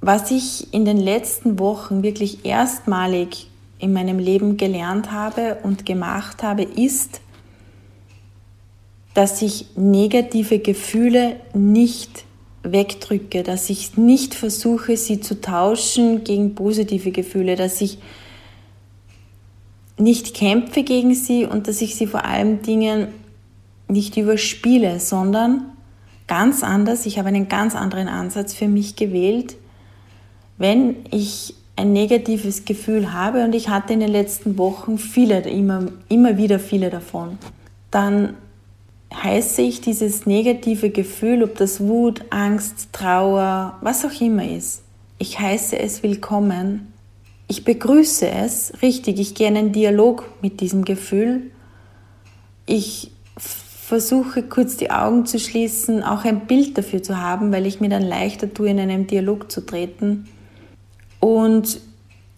was 0.00 0.30
ich 0.30 0.72
in 0.74 0.84
den 0.84 0.98
letzten 0.98 1.58
Wochen 1.58 2.02
wirklich 2.02 2.44
erstmalig 2.44 3.48
in 3.78 3.92
meinem 3.92 4.18
Leben 4.18 4.56
gelernt 4.56 5.12
habe 5.12 5.58
und 5.62 5.86
gemacht 5.86 6.42
habe, 6.42 6.62
ist, 6.62 7.20
dass 9.14 9.42
ich 9.42 9.66
negative 9.76 10.58
Gefühle 10.58 11.36
nicht 11.54 12.24
wegdrücke, 12.62 13.42
dass 13.42 13.70
ich 13.70 13.96
nicht 13.96 14.34
versuche, 14.34 14.96
sie 14.96 15.20
zu 15.20 15.40
tauschen 15.40 16.24
gegen 16.24 16.54
positive 16.54 17.10
Gefühle, 17.10 17.56
dass 17.56 17.80
ich 17.80 17.98
nicht 19.98 20.34
kämpfe 20.34 20.82
gegen 20.82 21.14
sie 21.14 21.46
und 21.46 21.68
dass 21.68 21.80
ich 21.80 21.94
sie 21.94 22.06
vor 22.06 22.24
allem 22.24 22.62
Dingen 22.62 23.08
nicht 23.88 24.16
überspiele, 24.16 25.00
sondern 25.00 25.64
ganz 26.26 26.62
anders, 26.62 27.06
ich 27.06 27.18
habe 27.18 27.28
einen 27.28 27.48
ganz 27.48 27.74
anderen 27.74 28.08
Ansatz 28.08 28.54
für 28.54 28.68
mich 28.68 28.96
gewählt. 28.96 29.56
Wenn 30.58 30.96
ich 31.10 31.54
ein 31.76 31.92
negatives 31.92 32.64
Gefühl 32.64 33.12
habe 33.12 33.44
und 33.44 33.54
ich 33.54 33.68
hatte 33.68 33.94
in 33.94 34.00
den 34.00 34.10
letzten 34.10 34.58
Wochen 34.58 34.98
viele, 34.98 35.40
immer, 35.40 35.86
immer 36.08 36.36
wieder 36.36 36.58
viele 36.58 36.90
davon, 36.90 37.38
dann 37.90 38.34
heiße 39.14 39.62
ich 39.62 39.80
dieses 39.80 40.26
negative 40.26 40.90
Gefühl, 40.90 41.42
ob 41.42 41.56
das 41.56 41.80
Wut, 41.80 42.24
Angst, 42.30 42.88
Trauer, 42.92 43.78
was 43.80 44.04
auch 44.04 44.20
immer 44.20 44.48
ist, 44.48 44.82
ich 45.18 45.38
heiße 45.38 45.78
es 45.78 46.02
willkommen. 46.02 46.92
Ich 47.46 47.64
begrüße 47.64 48.28
es, 48.28 48.72
richtig, 48.80 49.18
ich 49.18 49.34
gehe 49.34 49.48
in 49.48 49.56
einen 49.56 49.72
Dialog 49.72 50.24
mit 50.40 50.60
diesem 50.60 50.84
Gefühl. 50.84 51.50
Ich 52.64 53.10
versuche 53.36 54.44
kurz 54.44 54.76
die 54.76 54.92
Augen 54.92 55.26
zu 55.26 55.40
schließen, 55.40 56.04
auch 56.04 56.24
ein 56.24 56.46
Bild 56.46 56.78
dafür 56.78 57.02
zu 57.02 57.20
haben, 57.20 57.50
weil 57.52 57.66
ich 57.66 57.80
mir 57.80 57.88
dann 57.88 58.04
leichter 58.04 58.54
tue, 58.54 58.70
in 58.70 58.78
einen 58.78 59.08
Dialog 59.08 59.50
zu 59.50 59.66
treten. 59.66 60.28
Und 61.18 61.80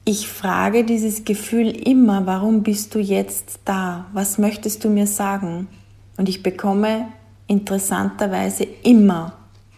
ich 0.05 0.27
frage 0.27 0.83
dieses 0.83 1.25
Gefühl 1.25 1.69
immer, 1.69 2.27
warum 2.27 2.63
bist 2.63 2.95
du 2.95 2.99
jetzt 2.99 3.61
da? 3.67 4.07
Was 4.15 4.39
möchtest 4.39 4.83
du 4.83 4.89
mir 4.89 5.07
sagen? 5.07 5.69
Und 6.17 6.29
ich 6.29 6.43
bekomme 6.43 7.09
interessanterweise 7.47 8.65
immer 8.83 9.35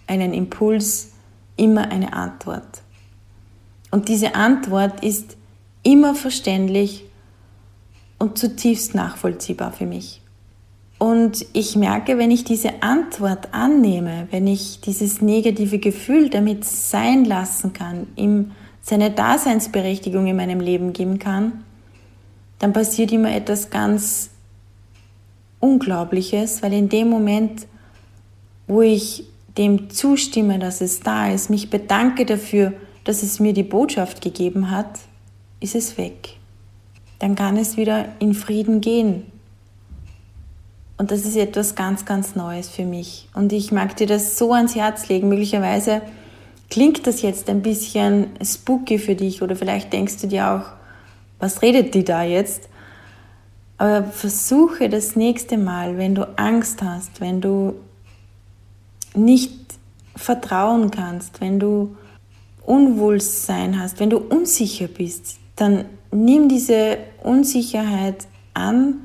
einen 0.06 0.34
Impuls, 0.34 1.12
immer 1.56 1.90
eine 1.90 2.12
Antwort. 2.12 2.82
Und 3.90 4.08
diese 4.08 4.34
Antwort 4.34 5.04
ist 5.04 5.36
immer 5.82 6.14
verständlich 6.14 7.04
und 8.18 8.38
zutiefst 8.38 8.94
nachvollziehbar 8.94 9.72
für 9.72 9.86
mich. 9.86 10.20
Und 10.98 11.44
ich 11.52 11.76
merke, 11.76 12.18
wenn 12.18 12.30
ich 12.30 12.44
diese 12.44 12.82
Antwort 12.82 13.52
annehme, 13.52 14.28
wenn 14.30 14.46
ich 14.46 14.80
dieses 14.80 15.20
negative 15.20 15.78
Gefühl 15.78 16.30
damit 16.30 16.64
sein 16.64 17.24
lassen 17.24 17.72
kann, 17.72 18.06
ihm 18.16 18.52
seine 18.80 19.10
Daseinsberechtigung 19.10 20.26
in 20.26 20.36
meinem 20.36 20.60
Leben 20.60 20.92
geben 20.92 21.18
kann, 21.18 21.64
dann 22.58 22.72
passiert 22.72 23.12
immer 23.12 23.34
etwas 23.34 23.70
ganz 23.70 24.30
Unglaubliches, 25.64 26.62
weil 26.62 26.74
in 26.74 26.90
dem 26.90 27.08
Moment, 27.08 27.66
wo 28.66 28.82
ich 28.82 29.24
dem 29.56 29.88
zustimme, 29.88 30.58
dass 30.58 30.82
es 30.82 31.00
da 31.00 31.30
ist, 31.30 31.48
mich 31.48 31.70
bedanke 31.70 32.26
dafür, 32.26 32.74
dass 33.04 33.22
es 33.22 33.40
mir 33.40 33.54
die 33.54 33.62
Botschaft 33.62 34.20
gegeben 34.20 34.70
hat, 34.70 34.98
ist 35.60 35.74
es 35.74 35.96
weg. 35.96 36.36
Dann 37.18 37.34
kann 37.34 37.56
es 37.56 37.78
wieder 37.78 38.06
in 38.18 38.34
Frieden 38.34 38.82
gehen. 38.82 39.24
Und 40.98 41.10
das 41.10 41.24
ist 41.24 41.36
etwas 41.36 41.74
ganz, 41.74 42.04
ganz 42.04 42.34
Neues 42.34 42.68
für 42.68 42.84
mich. 42.84 43.28
Und 43.34 43.52
ich 43.52 43.72
mag 43.72 43.96
dir 43.96 44.06
das 44.06 44.36
so 44.36 44.52
ans 44.52 44.74
Herz 44.74 45.08
legen. 45.08 45.28
Möglicherweise 45.30 46.02
klingt 46.68 47.06
das 47.06 47.22
jetzt 47.22 47.48
ein 47.48 47.62
bisschen 47.62 48.28
spooky 48.42 48.98
für 48.98 49.14
dich 49.14 49.40
oder 49.40 49.56
vielleicht 49.56 49.92
denkst 49.94 50.18
du 50.20 50.26
dir 50.26 50.50
auch, 50.50 50.72
was 51.38 51.62
redet 51.62 51.94
die 51.94 52.04
da 52.04 52.22
jetzt? 52.22 52.68
Aber 53.78 54.04
versuche 54.04 54.88
das 54.88 55.16
nächste 55.16 55.58
Mal, 55.58 55.98
wenn 55.98 56.14
du 56.14 56.38
Angst 56.38 56.82
hast, 56.82 57.20
wenn 57.20 57.40
du 57.40 57.74
nicht 59.14 59.52
vertrauen 60.16 60.90
kannst, 60.90 61.40
wenn 61.40 61.58
du 61.58 61.96
Unwohlsein 62.62 63.78
hast, 63.78 64.00
wenn 64.00 64.10
du 64.10 64.18
unsicher 64.18 64.88
bist, 64.88 65.38
dann 65.56 65.84
nimm 66.10 66.48
diese 66.48 66.98
Unsicherheit 67.22 68.26
an. 68.54 69.00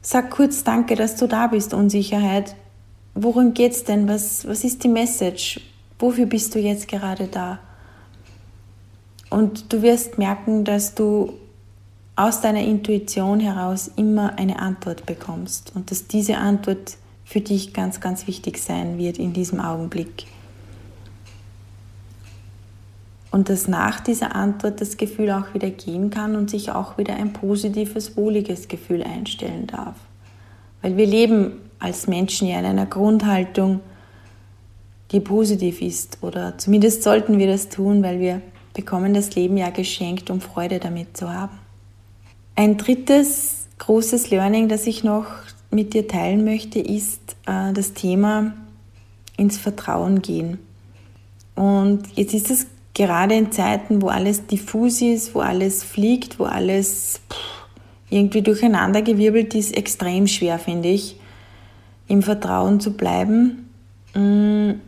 Sag 0.00 0.30
kurz 0.30 0.64
Danke, 0.64 0.94
dass 0.94 1.16
du 1.16 1.26
da 1.26 1.48
bist, 1.48 1.74
Unsicherheit. 1.74 2.54
Worum 3.14 3.54
geht's 3.54 3.84
denn? 3.84 4.08
Was, 4.08 4.46
was 4.46 4.64
ist 4.64 4.84
die 4.84 4.88
Message? 4.88 5.60
Wofür 5.98 6.26
bist 6.26 6.54
du 6.54 6.58
jetzt 6.58 6.88
gerade 6.88 7.26
da? 7.26 7.58
Und 9.30 9.72
du 9.72 9.82
wirst 9.82 10.18
merken, 10.18 10.64
dass 10.64 10.94
du 10.94 11.32
aus 12.16 12.40
deiner 12.40 12.62
Intuition 12.62 13.40
heraus 13.40 13.90
immer 13.94 14.38
eine 14.38 14.58
Antwort 14.58 15.04
bekommst 15.04 15.72
und 15.74 15.90
dass 15.90 16.06
diese 16.06 16.38
Antwort 16.38 16.96
für 17.24 17.42
dich 17.42 17.74
ganz, 17.74 18.00
ganz 18.00 18.26
wichtig 18.26 18.58
sein 18.58 18.96
wird 18.96 19.18
in 19.18 19.34
diesem 19.34 19.60
Augenblick. 19.60 20.24
Und 23.30 23.50
dass 23.50 23.68
nach 23.68 24.00
dieser 24.00 24.34
Antwort 24.34 24.80
das 24.80 24.96
Gefühl 24.96 25.30
auch 25.30 25.52
wieder 25.52 25.68
gehen 25.68 26.08
kann 26.08 26.36
und 26.36 26.48
sich 26.48 26.70
auch 26.70 26.96
wieder 26.96 27.16
ein 27.16 27.34
positives, 27.34 28.16
wohliges 28.16 28.68
Gefühl 28.68 29.02
einstellen 29.02 29.66
darf. 29.66 29.96
Weil 30.80 30.96
wir 30.96 31.06
leben 31.06 31.60
als 31.78 32.06
Menschen 32.06 32.48
ja 32.48 32.58
in 32.58 32.64
einer 32.64 32.86
Grundhaltung, 32.86 33.80
die 35.10 35.20
positiv 35.20 35.82
ist. 35.82 36.18
Oder 36.22 36.56
zumindest 36.56 37.02
sollten 37.02 37.38
wir 37.38 37.46
das 37.46 37.68
tun, 37.68 38.02
weil 38.02 38.20
wir 38.20 38.40
bekommen 38.72 39.12
das 39.12 39.34
Leben 39.34 39.58
ja 39.58 39.68
geschenkt, 39.68 40.30
um 40.30 40.40
Freude 40.40 40.78
damit 40.78 41.16
zu 41.16 41.30
haben. 41.30 41.65
Ein 42.58 42.78
drittes 42.78 43.68
großes 43.78 44.30
Learning, 44.30 44.68
das 44.68 44.86
ich 44.86 45.04
noch 45.04 45.26
mit 45.70 45.92
dir 45.92 46.08
teilen 46.08 46.42
möchte, 46.44 46.80
ist 46.80 47.36
äh, 47.46 47.74
das 47.74 47.92
Thema 47.92 48.54
ins 49.36 49.58
Vertrauen 49.58 50.22
gehen. 50.22 50.58
Und 51.54 52.04
jetzt 52.14 52.32
ist 52.32 52.50
es 52.50 52.66
gerade 52.94 53.34
in 53.34 53.52
Zeiten, 53.52 54.00
wo 54.00 54.08
alles 54.08 54.46
diffus 54.46 55.02
ist, 55.02 55.34
wo 55.34 55.40
alles 55.40 55.84
fliegt, 55.84 56.38
wo 56.38 56.44
alles 56.44 57.20
irgendwie 58.08 58.40
durcheinandergewirbelt 58.40 59.54
ist, 59.54 59.76
extrem 59.76 60.26
schwer, 60.26 60.58
finde 60.58 60.88
ich, 60.88 61.20
im 62.08 62.22
Vertrauen 62.22 62.80
zu 62.80 62.92
bleiben. 62.92 63.68
Mm, 64.14 64.80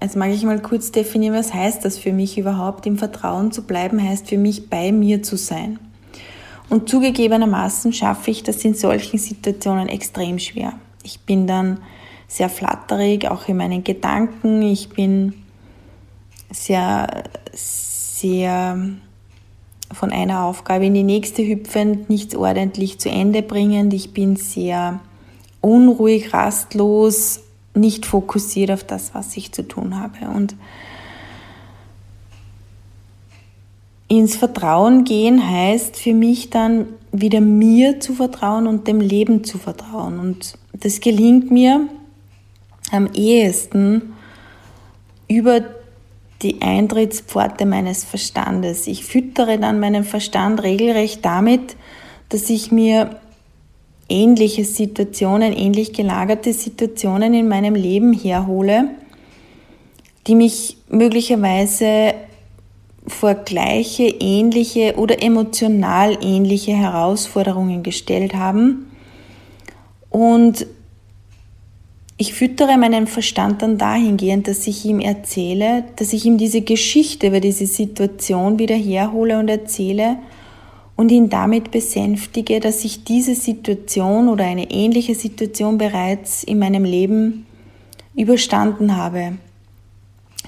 jetzt 0.00 0.16
mag 0.16 0.30
ich 0.30 0.44
mal 0.44 0.62
kurz 0.62 0.92
definieren, 0.92 1.34
was 1.34 1.52
heißt 1.52 1.84
das 1.84 1.98
für 1.98 2.14
mich 2.14 2.38
überhaupt? 2.38 2.86
Im 2.86 2.96
Vertrauen 2.96 3.52
zu 3.52 3.66
bleiben 3.66 4.02
heißt 4.02 4.28
für 4.28 4.38
mich, 4.38 4.70
bei 4.70 4.92
mir 4.92 5.22
zu 5.22 5.36
sein. 5.36 5.78
Und 6.70 6.88
zugegebenermaßen 6.88 7.92
schaffe 7.92 8.30
ich 8.30 8.44
das 8.44 8.64
in 8.64 8.74
solchen 8.74 9.18
Situationen 9.18 9.88
extrem 9.88 10.38
schwer. 10.38 10.74
Ich 11.02 11.20
bin 11.20 11.46
dann 11.46 11.80
sehr 12.28 12.48
flatterig, 12.48 13.28
auch 13.28 13.48
in 13.48 13.56
meinen 13.56 13.82
Gedanken. 13.82 14.62
Ich 14.62 14.88
bin 14.90 15.34
sehr, 16.50 17.24
sehr 17.52 18.78
von 19.92 20.12
einer 20.12 20.44
Aufgabe 20.44 20.86
in 20.86 20.94
die 20.94 21.02
nächste 21.02 21.42
hüpfend, 21.46 22.08
nichts 22.08 22.36
ordentlich 22.36 23.00
zu 23.00 23.10
Ende 23.10 23.42
bringend. 23.42 23.92
Ich 23.92 24.12
bin 24.12 24.36
sehr 24.36 25.00
unruhig, 25.60 26.32
rastlos, 26.32 27.40
nicht 27.74 28.06
fokussiert 28.06 28.70
auf 28.70 28.84
das, 28.84 29.14
was 29.14 29.36
ich 29.36 29.50
zu 29.50 29.66
tun 29.66 29.98
habe. 29.98 30.30
Und 30.32 30.54
ins 34.10 34.34
Vertrauen 34.34 35.04
gehen 35.04 35.48
heißt 35.48 35.96
für 35.96 36.14
mich 36.14 36.50
dann 36.50 36.88
wieder 37.12 37.40
mir 37.40 38.00
zu 38.00 38.12
vertrauen 38.12 38.66
und 38.66 38.88
dem 38.88 39.00
Leben 39.00 39.44
zu 39.44 39.56
vertrauen. 39.56 40.18
Und 40.18 40.54
das 40.72 41.00
gelingt 41.00 41.52
mir 41.52 41.88
am 42.90 43.08
ehesten 43.14 44.14
über 45.28 45.60
die 46.42 46.60
Eintrittspforte 46.60 47.66
meines 47.66 48.02
Verstandes. 48.02 48.88
Ich 48.88 49.04
füttere 49.04 49.58
dann 49.58 49.78
meinen 49.78 50.02
Verstand 50.02 50.60
regelrecht 50.64 51.24
damit, 51.24 51.76
dass 52.30 52.50
ich 52.50 52.72
mir 52.72 53.20
ähnliche 54.08 54.64
Situationen, 54.64 55.52
ähnlich 55.52 55.92
gelagerte 55.92 56.52
Situationen 56.52 57.32
in 57.32 57.46
meinem 57.46 57.76
Leben 57.76 58.12
herhole, 58.12 58.88
die 60.26 60.34
mich 60.34 60.78
möglicherweise 60.88 62.14
vor 63.10 63.34
gleiche, 63.34 64.04
ähnliche 64.04 64.94
oder 64.96 65.22
emotional 65.22 66.18
ähnliche 66.22 66.72
Herausforderungen 66.72 67.82
gestellt 67.82 68.34
haben. 68.34 68.90
Und 70.08 70.66
ich 72.16 72.34
füttere 72.34 72.76
meinen 72.76 73.06
Verstand 73.06 73.62
dann 73.62 73.78
dahingehend, 73.78 74.46
dass 74.46 74.66
ich 74.66 74.84
ihm 74.84 75.00
erzähle, 75.00 75.84
dass 75.96 76.12
ich 76.12 76.26
ihm 76.26 76.36
diese 76.36 76.60
Geschichte 76.60 77.28
über 77.28 77.40
diese 77.40 77.66
Situation 77.66 78.58
wieder 78.58 78.74
herhole 78.76 79.38
und 79.38 79.48
erzähle 79.48 80.18
und 80.96 81.10
ihn 81.10 81.30
damit 81.30 81.70
besänftige, 81.70 82.60
dass 82.60 82.84
ich 82.84 83.04
diese 83.04 83.34
Situation 83.34 84.28
oder 84.28 84.44
eine 84.44 84.70
ähnliche 84.70 85.14
Situation 85.14 85.78
bereits 85.78 86.44
in 86.44 86.58
meinem 86.58 86.84
Leben 86.84 87.46
überstanden 88.14 88.96
habe, 88.98 89.38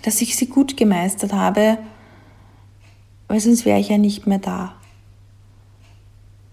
dass 0.02 0.20
ich 0.20 0.36
sie 0.36 0.48
gut 0.48 0.76
gemeistert 0.76 1.32
habe, 1.32 1.78
weil 3.32 3.40
sonst 3.40 3.64
wäre 3.64 3.80
ich 3.80 3.88
ja 3.88 3.96
nicht 3.96 4.26
mehr 4.26 4.40
da. 4.40 4.74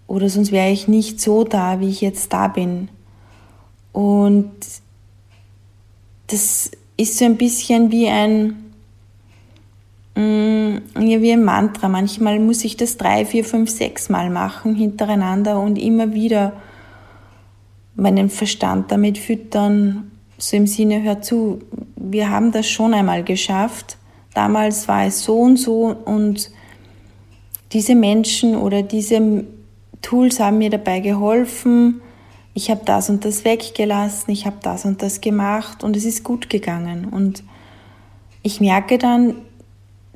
Oder 0.06 0.30
sonst 0.30 0.50
wäre 0.50 0.70
ich 0.70 0.88
nicht 0.88 1.20
so 1.20 1.44
da, 1.44 1.78
wie 1.78 1.90
ich 1.90 2.00
jetzt 2.00 2.32
da 2.32 2.48
bin. 2.48 2.88
Und 3.92 4.50
das 6.28 6.70
ist 6.96 7.18
so 7.18 7.26
ein 7.26 7.36
bisschen 7.36 7.90
wie 7.92 8.08
ein, 8.08 8.72
mm, 10.14 11.02
ja, 11.02 11.20
wie 11.20 11.32
ein 11.32 11.44
Mantra. 11.44 11.90
Manchmal 11.90 12.40
muss 12.40 12.64
ich 12.64 12.78
das 12.78 12.96
drei, 12.96 13.26
vier, 13.26 13.44
fünf, 13.44 13.68
sechs 13.68 14.08
Mal 14.08 14.30
machen 14.30 14.74
hintereinander 14.74 15.60
und 15.60 15.76
immer 15.76 16.14
wieder 16.14 16.54
meinen 17.94 18.30
Verstand 18.30 18.90
damit 18.90 19.18
füttern, 19.18 20.12
so 20.38 20.56
im 20.56 20.66
Sinne, 20.66 21.02
hör 21.02 21.20
zu, 21.20 21.60
wir 21.96 22.30
haben 22.30 22.52
das 22.52 22.66
schon 22.70 22.94
einmal 22.94 23.22
geschafft. 23.22 23.98
Damals 24.32 24.88
war 24.88 25.04
es 25.04 25.22
so 25.22 25.40
und 25.40 25.58
so 25.58 25.94
und 26.06 26.50
diese 27.72 27.94
Menschen 27.94 28.56
oder 28.56 28.82
diese 28.82 29.44
Tools 30.02 30.40
haben 30.40 30.58
mir 30.58 30.70
dabei 30.70 31.00
geholfen 31.00 32.00
ich 32.54 32.70
habe 32.70 32.82
das 32.84 33.08
und 33.10 33.24
das 33.24 33.44
weggelassen, 33.44 34.30
ich 34.30 34.46
habe 34.46 34.56
das 34.62 34.84
und 34.84 35.02
das 35.02 35.20
gemacht 35.20 35.84
und 35.84 35.96
es 35.96 36.04
ist 36.04 36.24
gut 36.24 36.50
gegangen. 36.50 37.06
Und 37.06 37.44
ich 38.42 38.60
merke 38.60 38.98
dann, 38.98 39.36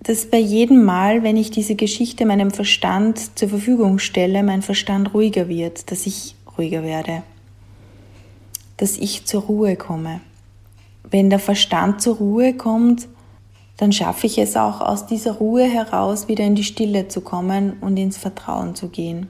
dass 0.03 0.27
bei 0.27 0.39
jedem 0.39 0.85
Mal, 0.85 1.23
wenn 1.23 1.37
ich 1.37 1.51
diese 1.51 1.77
Geschichte 1.77 2.27
meinem 2.27 2.51
Verstand 2.51 3.39
zur 3.39 3.49
Verfügung 3.49 3.99
stelle, 3.99 4.43
mein 4.43 4.63
Verstand 4.63 5.15
ruhiger 5.15 5.49
wird, 5.49 5.91
dass 5.91 6.07
ich 6.07 6.35
ruhiger 6.59 6.83
werde, 6.83 7.23
dass 8.77 8.99
ich 8.99 9.25
zur 9.25 9.43
Ruhe 9.43 9.77
komme. 9.77 10.21
Wenn 11.09 11.31
der 11.31 11.39
Verstand 11.39 12.03
zur 12.03 12.17
Ruhe 12.17 12.55
kommt, 12.55 13.09
dann 13.77 13.93
schaffe 13.93 14.27
ich 14.27 14.39
es 14.39 14.57
auch 14.57 14.81
aus 14.81 15.07
dieser 15.07 15.33
Ruhe 15.33 15.65
heraus 15.65 16.29
wieder 16.29 16.45
in 16.45 16.55
die 16.55 16.65
Stille 16.65 17.09
zu 17.09 17.21
kommen 17.21 17.75
und 17.81 17.97
ins 17.97 18.17
Vertrauen 18.17 18.75
zu 18.75 18.89
gehen. 18.89 19.29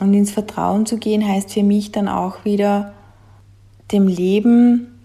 Und 0.00 0.14
ins 0.14 0.30
Vertrauen 0.30 0.86
zu 0.86 0.98
gehen 0.98 1.26
heißt 1.26 1.52
für 1.52 1.62
mich 1.62 1.92
dann 1.92 2.08
auch 2.08 2.44
wieder 2.44 2.94
dem 3.92 4.08
Leben 4.08 4.98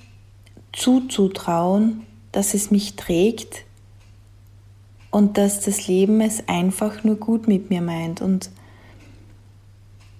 zuzutrauen, 0.73 2.05
dass 2.31 2.53
es 2.53 2.71
mich 2.71 2.95
trägt 2.95 3.65
und 5.11 5.37
dass 5.37 5.61
das 5.61 5.87
Leben 5.87 6.21
es 6.21 6.47
einfach 6.47 7.03
nur 7.03 7.15
gut 7.15 7.47
mit 7.47 7.69
mir 7.69 7.81
meint 7.81 8.21
und 8.21 8.49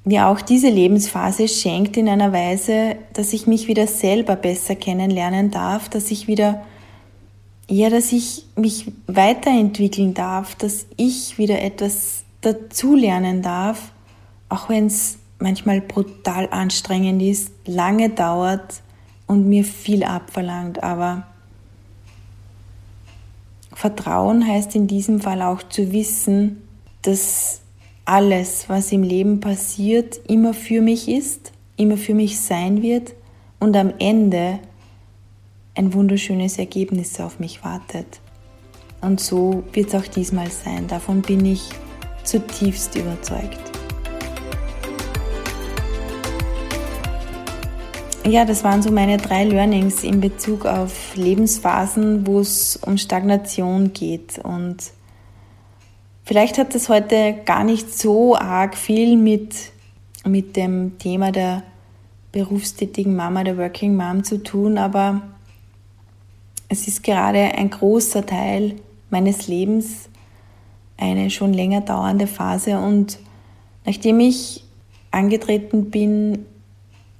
mir 0.05 0.27
auch 0.27 0.39
diese 0.39 0.69
Lebensphase 0.69 1.47
schenkt 1.47 1.97
in 1.97 2.07
einer 2.07 2.31
Weise, 2.31 2.95
dass 3.13 3.33
ich 3.33 3.47
mich 3.47 3.67
wieder 3.67 3.87
selber 3.87 4.35
besser 4.35 4.75
kennenlernen 4.75 5.51
darf, 5.51 5.89
dass 5.89 6.11
ich 6.11 6.27
wieder, 6.27 6.63
ja, 7.67 7.89
dass 7.89 8.11
ich 8.11 8.45
mich 8.55 8.91
weiterentwickeln 9.07 10.13
darf, 10.13 10.55
dass 10.55 10.85
ich 10.97 11.37
wieder 11.37 11.61
etwas 11.61 12.23
dazulernen 12.41 13.41
darf 13.41 13.91
auch 14.49 14.69
wenn 14.69 14.87
es 14.87 15.17
manchmal 15.39 15.81
brutal 15.81 16.47
anstrengend 16.51 17.21
ist, 17.21 17.51
lange 17.65 18.09
dauert 18.09 18.81
und 19.27 19.47
mir 19.47 19.63
viel 19.63 20.03
abverlangt, 20.03 20.83
aber 20.83 21.27
Vertrauen 23.73 24.47
heißt 24.47 24.75
in 24.75 24.87
diesem 24.87 25.19
Fall 25.19 25.41
auch 25.41 25.61
zu 25.63 25.91
wissen, 25.91 26.61
dass 27.01 27.61
alles, 28.05 28.69
was 28.69 28.91
im 28.91 29.03
Leben 29.03 29.41
passiert, 29.41 30.19
immer 30.29 30.53
für 30.53 30.81
mich 30.81 31.09
ist, 31.09 31.51
immer 31.75 31.97
für 31.97 32.13
mich 32.13 32.39
sein 32.39 32.81
wird 32.81 33.13
und 33.59 33.75
am 33.75 33.93
Ende 33.99 34.59
ein 35.75 35.93
wunderschönes 35.93 36.57
Ergebnis 36.57 37.19
auf 37.19 37.39
mich 37.39 37.63
wartet. 37.63 38.21
Und 39.01 39.19
so 39.19 39.63
wird 39.73 39.93
es 39.93 39.95
auch 39.95 40.07
diesmal 40.07 40.49
sein. 40.49 40.87
Davon 40.87 41.21
bin 41.21 41.45
ich 41.45 41.69
zutiefst 42.23 42.95
überzeugt. 42.95 43.59
Ja, 48.25 48.43
das 48.43 48.63
waren 48.63 48.81
so 48.81 48.91
meine 48.91 49.17
drei 49.17 49.43
Learnings 49.43 50.03
in 50.03 50.19
Bezug 50.19 50.65
auf 50.65 51.15
Lebensphasen, 51.15 52.25
wo 52.25 52.39
es 52.39 52.75
um 52.77 52.97
Stagnation 52.97 53.93
geht. 53.93 54.39
Und 54.39 54.77
vielleicht 56.23 56.57
hat 56.57 56.73
das 56.73 56.89
heute 56.89 57.35
gar 57.45 57.63
nicht 57.63 57.95
so 57.95 58.35
arg 58.35 58.75
viel 58.75 59.15
mit, 59.15 59.53
mit 60.25 60.55
dem 60.55 60.97
Thema 60.97 61.31
der 61.31 61.61
berufstätigen 62.31 63.15
Mama, 63.15 63.43
der 63.43 63.59
Working 63.59 63.95
Mom 63.95 64.23
zu 64.23 64.41
tun, 64.41 64.79
aber 64.79 65.21
es 66.75 66.89
ist 66.89 67.03
gerade 67.03 67.39
ein 67.39 67.69
großer 67.69 68.25
Teil 68.25 68.75
meines 69.09 69.47
Lebens, 69.47 70.09
eine 70.97 71.29
schon 71.29 71.53
länger 71.53 71.79
dauernde 71.79 72.27
Phase. 72.27 72.77
Und 72.77 73.17
nachdem 73.85 74.19
ich 74.19 74.65
angetreten 75.09 75.89
bin, 75.89 76.45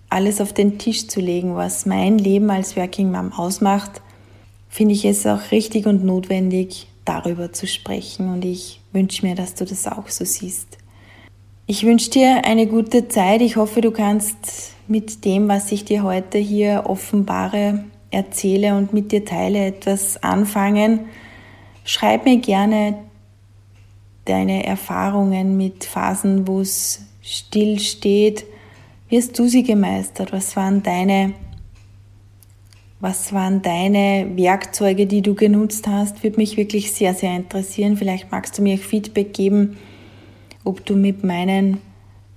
alles 0.10 0.41
auf 0.41 0.52
den 0.52 0.78
Tisch 0.78 1.08
zu 1.08 1.22
legen, 1.22 1.56
was 1.56 1.86
mein 1.86 2.18
Leben 2.18 2.50
als 2.50 2.76
Working 2.76 3.13
Mom 3.13 3.32
ausmacht, 3.32 4.02
finde 4.68 4.94
ich 4.94 5.06
es 5.06 5.26
auch 5.26 5.52
richtig 5.52 5.86
und 5.88 6.04
notwendig, 6.04 6.88
darüber 7.06 7.54
zu 7.54 7.65
sprechen. 7.65 8.34
Und 8.34 8.44
ich 8.44 8.82
wünsche 8.91 9.26
mir, 9.26 9.36
dass 9.36 9.56
du 9.56 9.63
das 9.63 9.88
auch 9.88 10.10
so 10.10 10.26
siehst. 10.26 10.78
Ich 11.65 11.86
wünsche 11.86 12.10
dir 12.10 12.44
eine 12.44 12.68
gute 12.68 13.08
Zeit. 13.08 13.41
Ich 13.41 13.56
hoffe, 13.56 13.80
du 13.80 13.91
kannst 13.91 14.74
mit 14.89 15.24
dem, 15.24 15.48
was 15.48 15.72
ich 15.72 15.86
dir 15.86 16.04
heute 16.04 16.39
hier 16.39 16.84
offenbare, 16.88 17.86
erzähle 18.15 18.75
und 18.75 18.93
mit 18.93 19.12
dir 19.12 19.25
teile, 19.25 19.65
etwas 19.65 20.21
anfangen. 20.23 21.01
Schreib 21.84 22.25
mir 22.25 22.38
gerne 22.38 22.97
deine 24.25 24.65
Erfahrungen 24.65 25.58
mit 25.58 25.84
Phasen, 25.84 26.47
wo 26.47 26.62
es 26.62 27.06
still 27.21 27.80
steht, 27.80 28.45
wie 29.08 29.17
hast 29.17 29.38
du 29.38 29.47
sie 29.47 29.62
gemeistert? 29.62 30.34
Was 30.34 30.56
waren 30.56 30.82
deine, 30.82 31.34
was 32.99 33.34
waren 33.34 33.62
deine 33.62 34.32
Werkzeuge, 34.36 35.06
die 35.06 35.21
du 35.21 35.36
genutzt 35.36 35.88
hast? 35.88 36.23
Würde 36.23 36.38
mich 36.38 36.58
wirklich 36.58 36.91
sehr, 36.91 37.13
sehr 37.13 37.36
interessieren. 37.36 37.97
Vielleicht 37.97 38.32
magst 38.32 38.58
du 38.58 38.63
mir 38.63 38.80
Feedback 38.80 39.34
geben, 39.34 39.78
ob 40.63 40.84
du 40.86 40.95
mit 40.95 41.23
meinen 41.23 41.82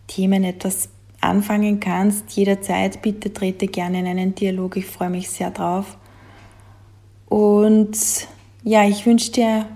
Themen 0.08 0.44
etwas 0.44 0.90
anfangen 1.20 1.80
kannst. 1.80 2.32
Jederzeit 2.32 3.02
bitte 3.02 3.32
trete 3.32 3.66
gerne 3.66 4.00
in 4.00 4.06
einen 4.06 4.34
Dialog. 4.34 4.76
Ich 4.76 4.86
freue 4.86 5.10
mich 5.10 5.30
sehr 5.30 5.50
drauf. 5.50 5.96
Und 7.28 7.96
ja, 8.62 8.84
ich 8.84 9.04
wünsche 9.06 9.32
dir 9.32 9.66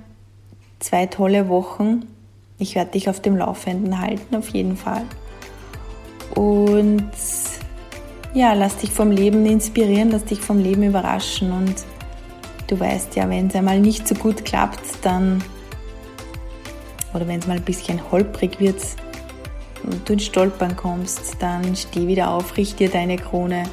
zwei 0.78 1.07
tolle 1.07 1.48
Wochen. 1.48 2.07
Ich 2.59 2.74
werde 2.74 2.92
dich 2.92 3.09
auf 3.09 3.20
dem 3.20 3.37
Laufenden 3.37 4.00
halten, 4.00 4.37
auf 4.37 4.48
jeden 4.48 4.76
Fall. 4.76 5.05
Und 6.35 7.11
ja, 8.35 8.55
lass 8.55 8.76
dich 8.76 8.90
vom 8.90 9.11
Leben 9.11 9.44
inspirieren, 9.44 10.11
lass 10.11 10.24
dich 10.24 10.40
vom 10.40 10.59
Leben 10.59 10.83
überraschen. 10.83 11.52
Und 11.52 11.74
du 12.68 12.78
weißt 12.78 13.16
ja, 13.16 13.28
wenn 13.28 13.48
es 13.48 13.55
einmal 13.55 13.81
nicht 13.81 14.09
so 14.09 14.14
gut 14.14 14.44
klappt, 14.44 14.81
dann, 15.02 15.42
oder 17.12 17.26
wenn 17.28 17.40
es 17.40 17.46
mal 17.46 17.57
ein 17.57 17.64
bisschen 17.64 18.00
holprig 18.11 18.59
wird 18.61 18.81
und 19.84 20.08
du 20.08 20.14
ins 20.14 20.24
Stolpern 20.24 20.76
kommst, 20.76 21.36
dann 21.40 21.76
steh 21.76 22.06
wieder 22.06 22.30
auf, 22.30 22.56
richte 22.56 22.84
dir 22.84 22.90
deine 22.90 23.16
Krone 23.16 23.64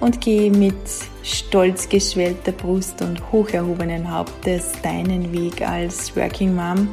und 0.00 0.20
geh 0.20 0.50
mit 0.50 0.74
stolz 1.22 1.88
geschwellter 1.88 2.52
Brust 2.52 3.02
und 3.02 3.32
hoch 3.32 3.48
erhobenen 3.50 4.10
Hauptes 4.10 4.72
deinen 4.82 5.32
Weg 5.32 5.66
als 5.66 6.16
Working 6.16 6.54
Mom. 6.54 6.88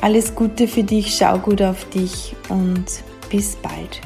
Alles 0.00 0.34
Gute 0.34 0.66
für 0.66 0.82
dich, 0.82 1.14
schau 1.16 1.38
gut 1.38 1.60
auf 1.60 1.88
dich 1.90 2.34
und 2.48 2.86
bis 3.30 3.56
bald. 3.56 4.00